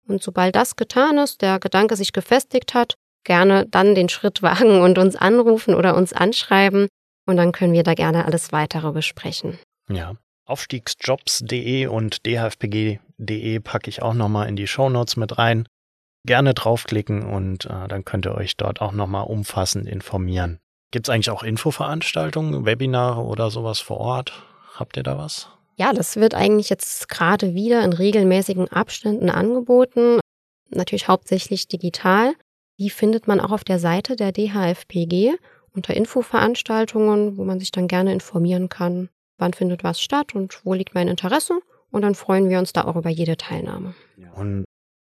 Und 0.08 0.22
sobald 0.22 0.56
das 0.56 0.76
getan 0.76 1.18
ist, 1.18 1.42
der 1.42 1.60
Gedanke 1.60 1.96
sich 1.96 2.14
gefestigt 2.14 2.74
hat, 2.74 2.96
gerne 3.24 3.66
dann 3.68 3.96
den 3.96 4.10
Schritt 4.10 4.42
wagen 4.42 4.82
und 4.82 4.98
uns 4.98 5.16
anrufen 5.16 5.76
oder 5.76 5.96
uns 5.96 6.14
anschreiben. 6.14 6.88
Und 7.26 7.38
dann 7.38 7.52
können 7.52 7.74
wir 7.74 7.84
da 7.84 7.94
gerne 7.94 8.26
alles 8.26 8.52
weitere 8.52 8.92
besprechen. 8.92 9.58
Ja. 9.90 10.16
Aufstiegsjobs.de 10.46 11.88
und 11.88 12.26
dhfpg.de 12.26 13.60
packe 13.62 13.90
ich 13.90 14.02
auch 14.02 14.14
nochmal 14.14 14.50
in 14.50 14.58
die 14.58 14.68
Shownotes 14.68 15.16
mit 15.16 15.38
rein. 15.38 15.68
Gerne 16.26 16.54
draufklicken 16.54 17.24
und 17.24 17.66
äh, 17.66 17.88
dann 17.88 18.04
könnt 18.04 18.26
ihr 18.26 18.36
euch 18.36 18.58
dort 18.58 18.82
auch 18.82 18.92
nochmal 18.92 19.26
umfassend 19.26 19.88
informieren. 19.88 20.60
Gibt 20.92 21.08
es 21.08 21.14
eigentlich 21.14 21.30
auch 21.30 21.44
Infoveranstaltungen, 21.44 22.66
Webinare 22.66 23.22
oder 23.22 23.50
sowas 23.50 23.80
vor 23.80 23.98
Ort? 23.98 24.44
Habt 24.76 24.98
ihr 24.98 25.04
da 25.04 25.18
was? 25.18 25.50
Ja, 25.76 25.94
das 25.94 26.18
wird 26.18 26.36
eigentlich 26.36 26.70
jetzt 26.70 27.10
gerade 27.10 27.56
wieder 27.56 27.84
in 27.84 27.94
regelmäßigen 27.94 28.68
Abständen 28.70 29.30
angeboten. 29.30 30.20
Natürlich 30.70 31.08
hauptsächlich 31.08 31.68
digital. 31.68 32.34
Die 32.80 32.90
findet 32.90 33.28
man 33.28 33.40
auch 33.40 33.52
auf 33.52 33.64
der 33.64 33.80
Seite 33.80 34.16
der 34.16 34.32
DHFPG 34.32 35.36
unter 35.74 35.96
Infoveranstaltungen, 35.96 37.38
wo 37.38 37.44
man 37.44 37.60
sich 37.60 37.72
dann 37.72 37.88
gerne 37.88 38.14
informieren 38.14 38.70
kann, 38.70 39.10
wann 39.38 39.54
findet 39.54 39.84
was 39.84 40.02
statt 40.02 40.36
und 40.36 40.64
wo 40.64 40.74
liegt 40.74 40.94
mein 40.94 41.08
Interesse. 41.08 41.60
Und 41.92 42.02
dann 42.02 42.16
freuen 42.16 42.50
wir 42.50 42.60
uns 42.60 42.74
da 42.74 42.86
auch 42.86 42.96
über 42.96 43.10
jede 43.10 43.38
Teilnahme. 43.38 43.94
Und 44.36 44.66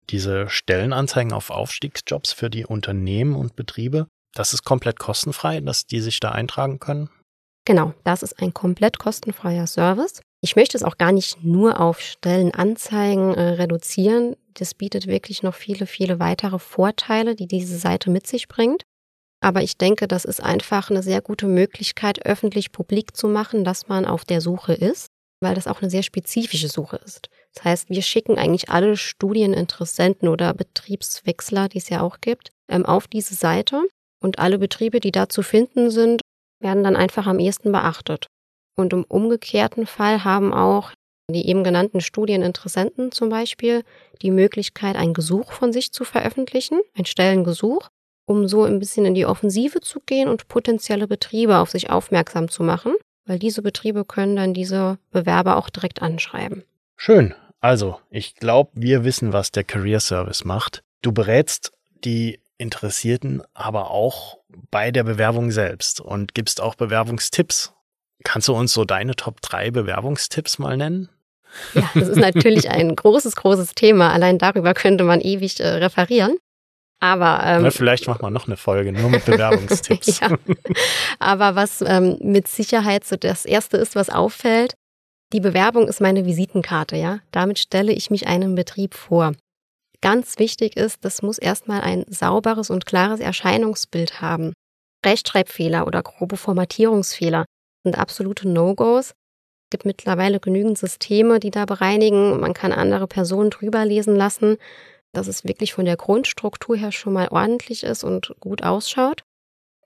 diese 0.10 0.50
Stellenanzeigen 0.50 1.32
auf 1.32 1.50
Aufstiegsjobs 1.50 2.34
für 2.34 2.50
die 2.50 2.65
Unternehmen 2.65 3.36
und 3.36 3.56
Betriebe, 3.56 4.08
das 4.34 4.53
ist 4.53 4.63
komplett 4.63 5.00
kostenfrei, 5.00 5.62
dass 5.62 5.86
die 5.86 6.01
sich 6.01 6.20
da 6.20 6.32
eintragen 6.32 6.80
können? 6.80 7.10
Genau, 7.65 7.94
das 8.03 8.24
ist 8.24 8.41
ein 8.41 8.53
komplett 8.53 8.98
kostenfreier 8.98 9.68
Service. 9.68 10.22
Ich 10.41 10.56
möchte 10.56 10.75
es 10.75 10.84
auch 10.84 10.98
gar 10.98 11.12
nicht 11.12 11.44
nur 11.44 11.80
auf 11.80 12.00
Stellenanzeigen 12.00 13.36
äh, 13.36 13.41
reduzieren. 13.53 14.36
Das 14.56 14.74
bietet 14.74 15.06
wirklich 15.06 15.44
noch 15.44 15.53
viele, 15.53 15.86
viele 15.86 16.20
weitere 16.20 16.58
Vorteile, 16.58 17.36
die 17.36 17.48
diese 17.48 17.77
Seite 17.77 18.10
mit 18.10 18.25
sich 18.25 18.48
bringt. 18.48 18.84
Aber 19.44 19.62
ich 19.62 19.77
denke, 19.77 20.08
das 20.08 20.25
ist 20.25 20.41
einfach 20.41 20.89
eine 20.89 21.03
sehr 21.03 21.22
gute 21.22 21.48
Möglichkeit, 21.48 22.25
öffentlich 22.25 22.72
publik 22.72 23.15
zu 23.15 23.27
machen, 23.27 23.63
dass 23.63 23.88
man 23.88 24.06
auf 24.06 24.25
der 24.25 24.41
Suche 24.41 24.74
ist, 24.74 25.08
weil 25.41 25.56
das 25.56 25.68
auch 25.68 25.82
eine 25.82 25.89
sehr 25.89 26.03
spezifische 26.03 26.68
Suche 26.68 26.98
ist. 26.98 27.30
Das 27.53 27.63
heißt, 27.63 27.89
wir 27.89 28.01
schicken 28.01 28.38
eigentlich 28.38 28.70
alle 28.70 28.98
Studieninteressenten 28.98 30.27
oder 30.27 30.53
Betriebswechsler, 30.53 31.70
die 31.70 31.80
es 31.80 31.89
ja 31.89 32.01
auch 32.01 32.22
gibt, 32.22 32.50
ähm, 32.70 32.86
auf 32.86 33.08
diese 33.08 33.36
Seite. 33.36 33.84
Und 34.24 34.38
alle 34.38 34.60
Betriebe, 34.60 35.00
die 35.00 35.12
da 35.12 35.30
zu 35.30 35.41
finden 35.41 35.89
sind, 35.89 36.22
werden 36.62 36.84
dann 36.84 36.96
einfach 36.96 37.27
am 37.27 37.39
ehesten 37.39 37.72
beachtet. 37.72 38.27
Und 38.75 38.94
im 38.94 39.03
umgekehrten 39.03 39.86
Fall 39.86 40.24
haben 40.24 40.53
auch 40.53 40.91
die 41.32 41.48
eben 41.48 41.63
genannten 41.63 42.01
Studieninteressenten 42.01 43.12
zum 43.12 43.30
Beispiel 43.30 43.84
die 44.22 44.32
Möglichkeit, 44.32 44.96
ein 44.96 45.13
Gesuch 45.13 45.51
von 45.51 45.72
sich 45.74 45.91
zu 45.91 46.03
veröffentlichen, 46.03 46.80
ein 46.98 47.06
Stellengesuch, 47.06 47.89
um 48.25 48.48
so 48.48 48.63
ein 48.63 48.80
bisschen 48.80 49.06
in 49.06 49.13
die 49.13 49.25
Offensive 49.25 49.82
zu 49.82 50.00
gehen 50.06 50.27
und 50.27 50.48
potenzielle 50.48 51.08
Betriebe 51.08 51.58
auf 51.58 51.70
sich 51.70 51.89
aufmerksam 51.89 52.50
zu 52.50 52.63
machen, 52.63 52.94
weil 53.25 53.39
diese 53.39 53.62
Betriebe 53.62 54.06
können 54.06 54.36
dann 54.36 54.53
diese 54.53 54.98
Bewerber 55.12 55.58
auch 55.58 55.70
direkt 55.70 56.01
anschreiben. 56.01 56.63
Schön. 56.98 57.34
Also, 57.60 58.00
ich 58.10 58.36
glaube, 58.36 58.72
wir 58.74 59.03
wissen, 59.03 59.34
was 59.34 59.51
der 59.51 59.63
Career 59.63 60.00
Service 60.00 60.46
macht. 60.46 60.82
Du 61.03 61.12
berätst 61.12 61.72
die 62.03 62.39
Interessierten 62.62 63.41
aber 63.53 63.91
auch 63.91 64.38
bei 64.70 64.91
der 64.91 65.03
Bewerbung 65.03 65.51
selbst 65.51 66.00
und 66.00 66.34
gibst 66.34 66.62
auch 66.62 66.75
Bewerbungstipps 66.75 67.74
Kannst 68.24 68.48
du 68.48 68.53
uns 68.53 68.74
so 68.74 68.86
deine 68.86 69.15
Top 69.15 69.41
3 69.41 69.72
Bewerbungstipps 69.72 70.60
mal 70.60 70.77
nennen? 70.77 71.10
Ja, 71.74 71.89
das 71.94 72.10
ist 72.10 72.18
natürlich 72.18 72.70
ein 72.70 72.96
großes, 72.96 73.36
großes 73.36 73.75
Thema. 73.75 74.12
Allein 74.12 74.38
darüber 74.38 74.74
könnte 74.74 75.03
man 75.03 75.22
ewig 75.22 75.60
äh, 75.60 75.68
referieren. 75.68 76.38
Aber 77.00 77.41
ähm, 77.44 77.63
Na, 77.63 77.72
vielleicht 77.72 78.08
machen 78.08 78.22
wir 78.22 78.30
noch 78.30 78.48
eine 78.48 78.58
Folge 78.58 78.91
nur 78.91 79.10
mit 79.10 79.25
Bewerbungstipps. 79.25 80.20
ja. 80.20 80.38
Aber 81.20 81.56
was 81.56 81.82
ähm, 81.82 82.18
mit 82.22 82.48
Sicherheit 82.48 83.06
so 83.06 83.15
das 83.15 83.46
erste 83.46 83.77
ist, 83.77 83.96
was 83.96 84.10
auffällt, 84.10 84.75
die 85.34 85.39
Bewerbung 85.39 85.88
ist 85.88 86.00
meine 86.00 86.25
Visitenkarte, 86.25 86.96
ja. 86.96 87.20
Damit 87.32 87.58
stelle 87.58 87.91
ich 87.91 88.12
mich 88.12 88.27
einem 88.27 88.53
Betrieb 88.53 88.94
vor. 88.94 89.34
Ganz 90.01 90.39
wichtig 90.39 90.77
ist, 90.77 91.05
das 91.05 91.22
muss 91.22 91.38
erstmal 91.38 91.81
ein 91.81 92.05
sauberes 92.10 92.72
und 92.72 92.86
klares 92.88 93.20
Erscheinungsbild 93.20 94.20
haben. 94.20 94.53
Rechtschreibfehler 95.05 95.86
oder 95.86 96.01
grobe 96.01 96.38
Formatierungsfehler 96.38 97.46
sind 97.84 97.98
absolute 97.98 98.48
No-Gos. 98.48 99.12
Es 99.12 99.70
gibt 99.70 99.86
mittlerweile 99.86 100.39
genügend 100.39 100.77
Systeme, 100.77 101.39
die 101.39 101.51
da 101.51 101.65
bereinigen. 101.65 102.39
Man 102.39 102.53
kann 102.53 102.72
andere 102.72 103.08
Personen 103.08 103.51
drüber 103.51 103.86
lesen 103.86 104.15
lassen, 104.15 104.58
dass 105.13 105.27
es 105.27 105.43
wirklich 105.43 105.74
von 105.74 105.86
der 105.86 105.98
Grundstruktur 105.98 106.75
her 106.75 106.91
schon 106.91 107.13
mal 107.13 107.27
ordentlich 107.29 107.84
ist 107.84 108.03
und 108.03 108.36
gut 108.39 108.63
ausschaut. 108.63 109.24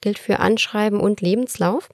Gilt 0.01 0.19
für 0.19 0.39
Anschreiben 0.39 1.00
und 1.00 1.22
Lebenslauf. 1.22 1.89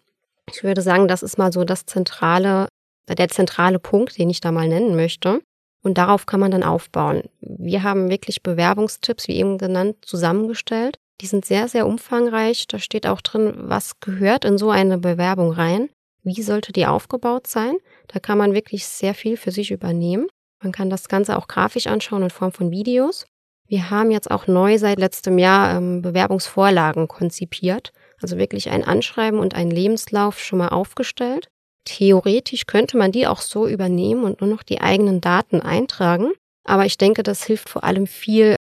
Ich 0.48 0.63
würde 0.63 0.82
sagen, 0.82 1.08
das 1.08 1.24
ist 1.24 1.38
mal 1.38 1.51
so 1.51 1.63
das 1.63 1.86
zentrale, 1.86 2.68
der 3.08 3.30
zentrale 3.30 3.80
Punkt, 3.80 4.18
den 4.18 4.30
ich 4.30 4.42
da 4.42 4.51
mal 4.51 4.68
nennen 4.68 4.96
möchte. 4.96 5.42
Und 5.84 5.98
darauf 5.98 6.26
kann 6.26 6.40
man 6.40 6.52
dann 6.52 6.64
aufbauen. 6.64 7.24
Wir 7.40 7.84
haben 7.84 8.10
wirklich 8.10 8.44
Bewerbungstipps, 8.44 9.28
wie 9.28 9.38
eben 9.38 9.58
genannt, 9.58 9.98
zusammengestellt. 10.02 10.98
Die 11.22 11.28
sind 11.28 11.46
sehr, 11.46 11.67
sehr 11.67 11.88
umfangreich. 11.88 12.67
Da 12.67 12.80
steht 12.80 13.08
auch 13.08 13.22
drin, 13.22 13.54
was 13.56 14.00
gehört 14.00 14.46
in 14.46 14.58
so 14.58 14.72
eine 14.72 14.98
Bewerbung 14.98 15.52
rein. 15.52 15.89
Wie 16.24 16.41
sollte 16.41 16.72
die 16.72 16.86
aufgebaut 16.86 17.48
sein? 17.48 17.76
Da 18.08 18.20
kann 18.20 18.38
man 18.38 18.54
wirklich 18.54 18.86
sehr 18.86 19.13
viel 19.13 19.38
für 19.38 19.52
sich 19.52 19.72
übernehmen. 19.72 20.28
Man 20.62 20.72
kann 20.72 20.89
das 20.89 21.08
Ganze 21.08 21.38
auch 21.38 21.48
grafisch 21.48 21.88
anschauen 21.88 22.24
in 22.24 22.30
Form 22.30 22.52
von 22.52 22.72
Videos. 22.72 23.26
Wir 23.67 23.89
haben 23.89 24.12
jetzt 24.12 24.30
auch 24.30 24.48
neu 24.48 24.78
seit 24.78 25.00
letztem 25.00 25.38
Jahr 25.38 25.78
ähm, 25.78 26.02
Bewerbungsvorlagen 26.02 27.08
konzipiert, 27.08 27.94
also 28.22 28.38
wirklich 28.38 28.70
ein 28.70 28.84
Anschreiben 28.84 29.39
und 29.39 29.56
ein 29.56 29.72
Lebenslauf 29.72 30.39
schon 30.39 30.60
mal 30.60 30.70
aufgestellt. 30.70 31.50
Theoretisch 31.86 32.67
könnte 32.67 32.98
man 32.98 33.12
die 33.12 33.28
auch 33.28 33.41
so 33.41 33.67
übernehmen 33.67 34.24
und 34.24 34.41
nur 34.41 34.50
noch 34.50 34.63
die 34.63 34.82
eigenen 34.82 35.22
Daten 35.22 35.62
eintragen. 35.62 36.32
Aber 36.63 36.86
ich 36.86 36.98
denke, 36.98 37.24
das 37.24 37.44
hilft 37.44 37.70
vor 37.70 37.84
allem 37.84 38.08
viel, 38.08 38.56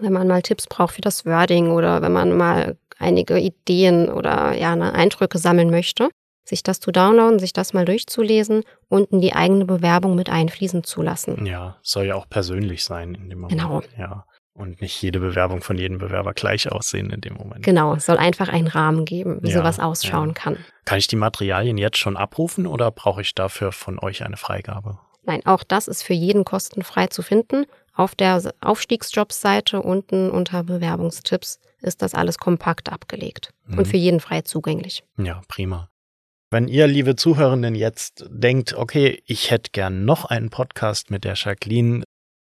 wenn 0.00 0.12
man 0.12 0.26
mal 0.26 0.42
Tipps 0.42 0.66
braucht 0.66 0.94
für 0.94 1.00
das 1.00 1.24
Wording 1.24 1.70
oder 1.70 2.02
wenn 2.02 2.12
man 2.12 2.36
mal 2.36 2.76
einige 2.98 3.38
Ideen 3.38 4.08
oder 4.08 4.52
ja, 4.54 4.74
ne, 4.76 4.92
Eindrücke 4.92 5.38
sammeln 5.38 5.70
möchte, 5.70 6.08
sich 6.44 6.62
das 6.62 6.80
zu 6.80 6.90
downloaden, 6.90 7.38
sich 7.38 7.52
das 7.52 7.72
mal 7.72 7.84
durchzulesen 7.84 8.64
und 8.88 9.10
in 9.12 9.20
die 9.20 9.34
eigene 9.34 9.64
Bewerbung 9.64 10.14
mit 10.14 10.28
einfließen 10.28 10.84
zu 10.84 11.02
lassen. 11.02 11.46
Ja, 11.46 11.78
soll 11.82 12.06
ja 12.06 12.16
auch 12.16 12.28
persönlich 12.28 12.84
sein 12.84 13.14
in 13.14 13.30
dem 13.30 13.40
Moment. 13.40 13.60
Genau. 13.60 13.82
Ja. 13.96 14.26
Und 14.56 14.80
nicht 14.80 15.02
jede 15.02 15.18
Bewerbung 15.18 15.62
von 15.62 15.76
jedem 15.76 15.98
Bewerber 15.98 16.32
gleich 16.32 16.70
aussehen 16.70 17.10
in 17.10 17.20
dem 17.20 17.34
Moment. 17.34 17.64
Genau, 17.64 17.94
es 17.94 18.06
soll 18.06 18.18
einfach 18.18 18.48
einen 18.48 18.68
Rahmen 18.68 19.04
geben, 19.04 19.40
wie 19.42 19.50
ja, 19.50 19.58
sowas 19.58 19.80
ausschauen 19.80 20.28
ja. 20.28 20.34
kann. 20.34 20.58
Kann 20.84 20.98
ich 20.98 21.08
die 21.08 21.16
Materialien 21.16 21.76
jetzt 21.76 21.98
schon 21.98 22.16
abrufen 22.16 22.68
oder 22.68 22.92
brauche 22.92 23.20
ich 23.20 23.34
dafür 23.34 23.72
von 23.72 23.98
euch 23.98 24.24
eine 24.24 24.36
Freigabe? 24.36 24.98
Nein, 25.24 25.44
auch 25.44 25.64
das 25.64 25.88
ist 25.88 26.02
für 26.02 26.14
jeden 26.14 26.44
kostenfrei 26.44 27.08
zu 27.08 27.22
finden. 27.22 27.66
Auf 27.94 28.14
der 28.14 28.40
Aufstiegsjobs-Seite 28.60 29.82
unten 29.82 30.30
unter 30.30 30.62
Bewerbungstipps 30.62 31.58
ist 31.80 32.02
das 32.02 32.14
alles 32.14 32.38
kompakt 32.38 32.92
abgelegt 32.92 33.50
mhm. 33.66 33.78
und 33.78 33.88
für 33.88 33.96
jeden 33.96 34.20
frei 34.20 34.42
zugänglich. 34.42 35.02
Ja, 35.16 35.42
prima. 35.48 35.90
Wenn 36.50 36.68
ihr, 36.68 36.86
liebe 36.86 37.16
Zuhörenden, 37.16 37.74
jetzt 37.74 38.26
denkt, 38.28 38.74
okay, 38.74 39.22
ich 39.26 39.50
hätte 39.50 39.70
gern 39.72 40.04
noch 40.04 40.24
einen 40.24 40.50
Podcast 40.50 41.10
mit 41.10 41.24
der 41.24 41.34
Jacqueline 41.34 42.04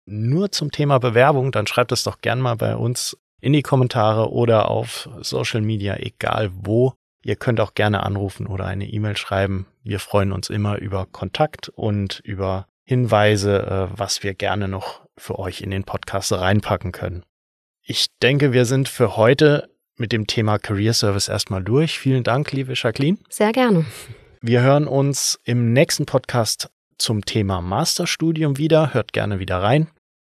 nur 0.09 0.51
zum 0.51 0.71
Thema 0.71 0.99
Bewerbung, 0.99 1.53
dann 1.53 1.67
schreibt 1.67 1.93
es 1.93 2.03
doch 2.03 2.21
gern 2.21 2.41
mal 2.41 2.57
bei 2.57 2.77
uns 2.77 3.17
in 3.41 3.53
die 3.53 3.63
Kommentare 3.63 4.33
oder 4.33 4.71
auf 4.71 5.09
Social 5.21 5.61
Media, 5.61 5.97
egal 5.97 6.51
wo. 6.53 6.95
Ihr 7.23 7.37
könnt 7.37 7.61
auch 7.61 7.75
gerne 7.75 8.03
anrufen 8.03 8.47
oder 8.47 8.67
eine 8.67 8.87
E-Mail 8.87 9.17
schreiben. 9.17 9.67
Wir 9.83 10.01
freuen 10.01 10.33
uns 10.33 10.51
immer 10.51 10.79
über 10.79 11.07
Kontakt 11.07 11.69
und 11.69 12.21
über 12.25 12.67
Hinweise, 12.85 13.91
äh, 13.93 13.99
was 13.99 14.23
wir 14.23 14.35
gerne 14.35 14.67
noch 14.67 15.03
für 15.17 15.39
euch 15.39 15.61
in 15.61 15.71
den 15.71 15.85
Podcast 15.85 16.33
reinpacken 16.33 16.93
können. 16.93 17.23
Ich 17.83 18.07
denke, 18.23 18.53
wir 18.53 18.65
sind 18.65 18.89
für 18.89 19.17
heute 19.17 19.69
mit 19.97 20.13
dem 20.13 20.27
Thema 20.27 20.59
Career 20.59 20.95
Service 20.95 21.29
erstmal 21.29 21.63
durch. 21.63 21.99
Vielen 21.99 22.23
Dank, 22.23 22.53
liebe 22.53 22.73
Jacqueline. 22.75 23.19
Sehr 23.29 23.53
gerne. 23.53 23.85
Wir 24.41 24.63
hören 24.63 24.87
uns 24.87 25.41
im 25.45 25.73
nächsten 25.73 26.07
Podcast 26.07 26.71
zum 26.97 27.25
Thema 27.25 27.61
Masterstudium 27.61 28.57
wieder. 28.57 28.95
Hört 28.95 29.13
gerne 29.13 29.39
wieder 29.39 29.63
rein. 29.63 29.89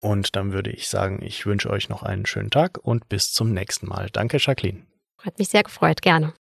Und 0.03 0.35
dann 0.35 0.53
würde 0.53 0.71
ich 0.71 0.89
sagen, 0.89 1.23
ich 1.23 1.47
wünsche 1.47 1.71
euch 1.71 1.89
noch 1.89 2.03
einen 2.03 2.27
schönen 2.27 2.51
Tag 2.51 2.77
und 2.83 3.09
bis 3.09 3.33
zum 3.33 3.53
nächsten 3.53 3.87
Mal. 3.87 4.09
Danke, 4.13 4.39
Jacqueline. 4.41 4.83
Hat 5.19 5.39
mich 5.39 5.49
sehr 5.49 5.63
gefreut, 5.63 6.03
gerne. 6.03 6.35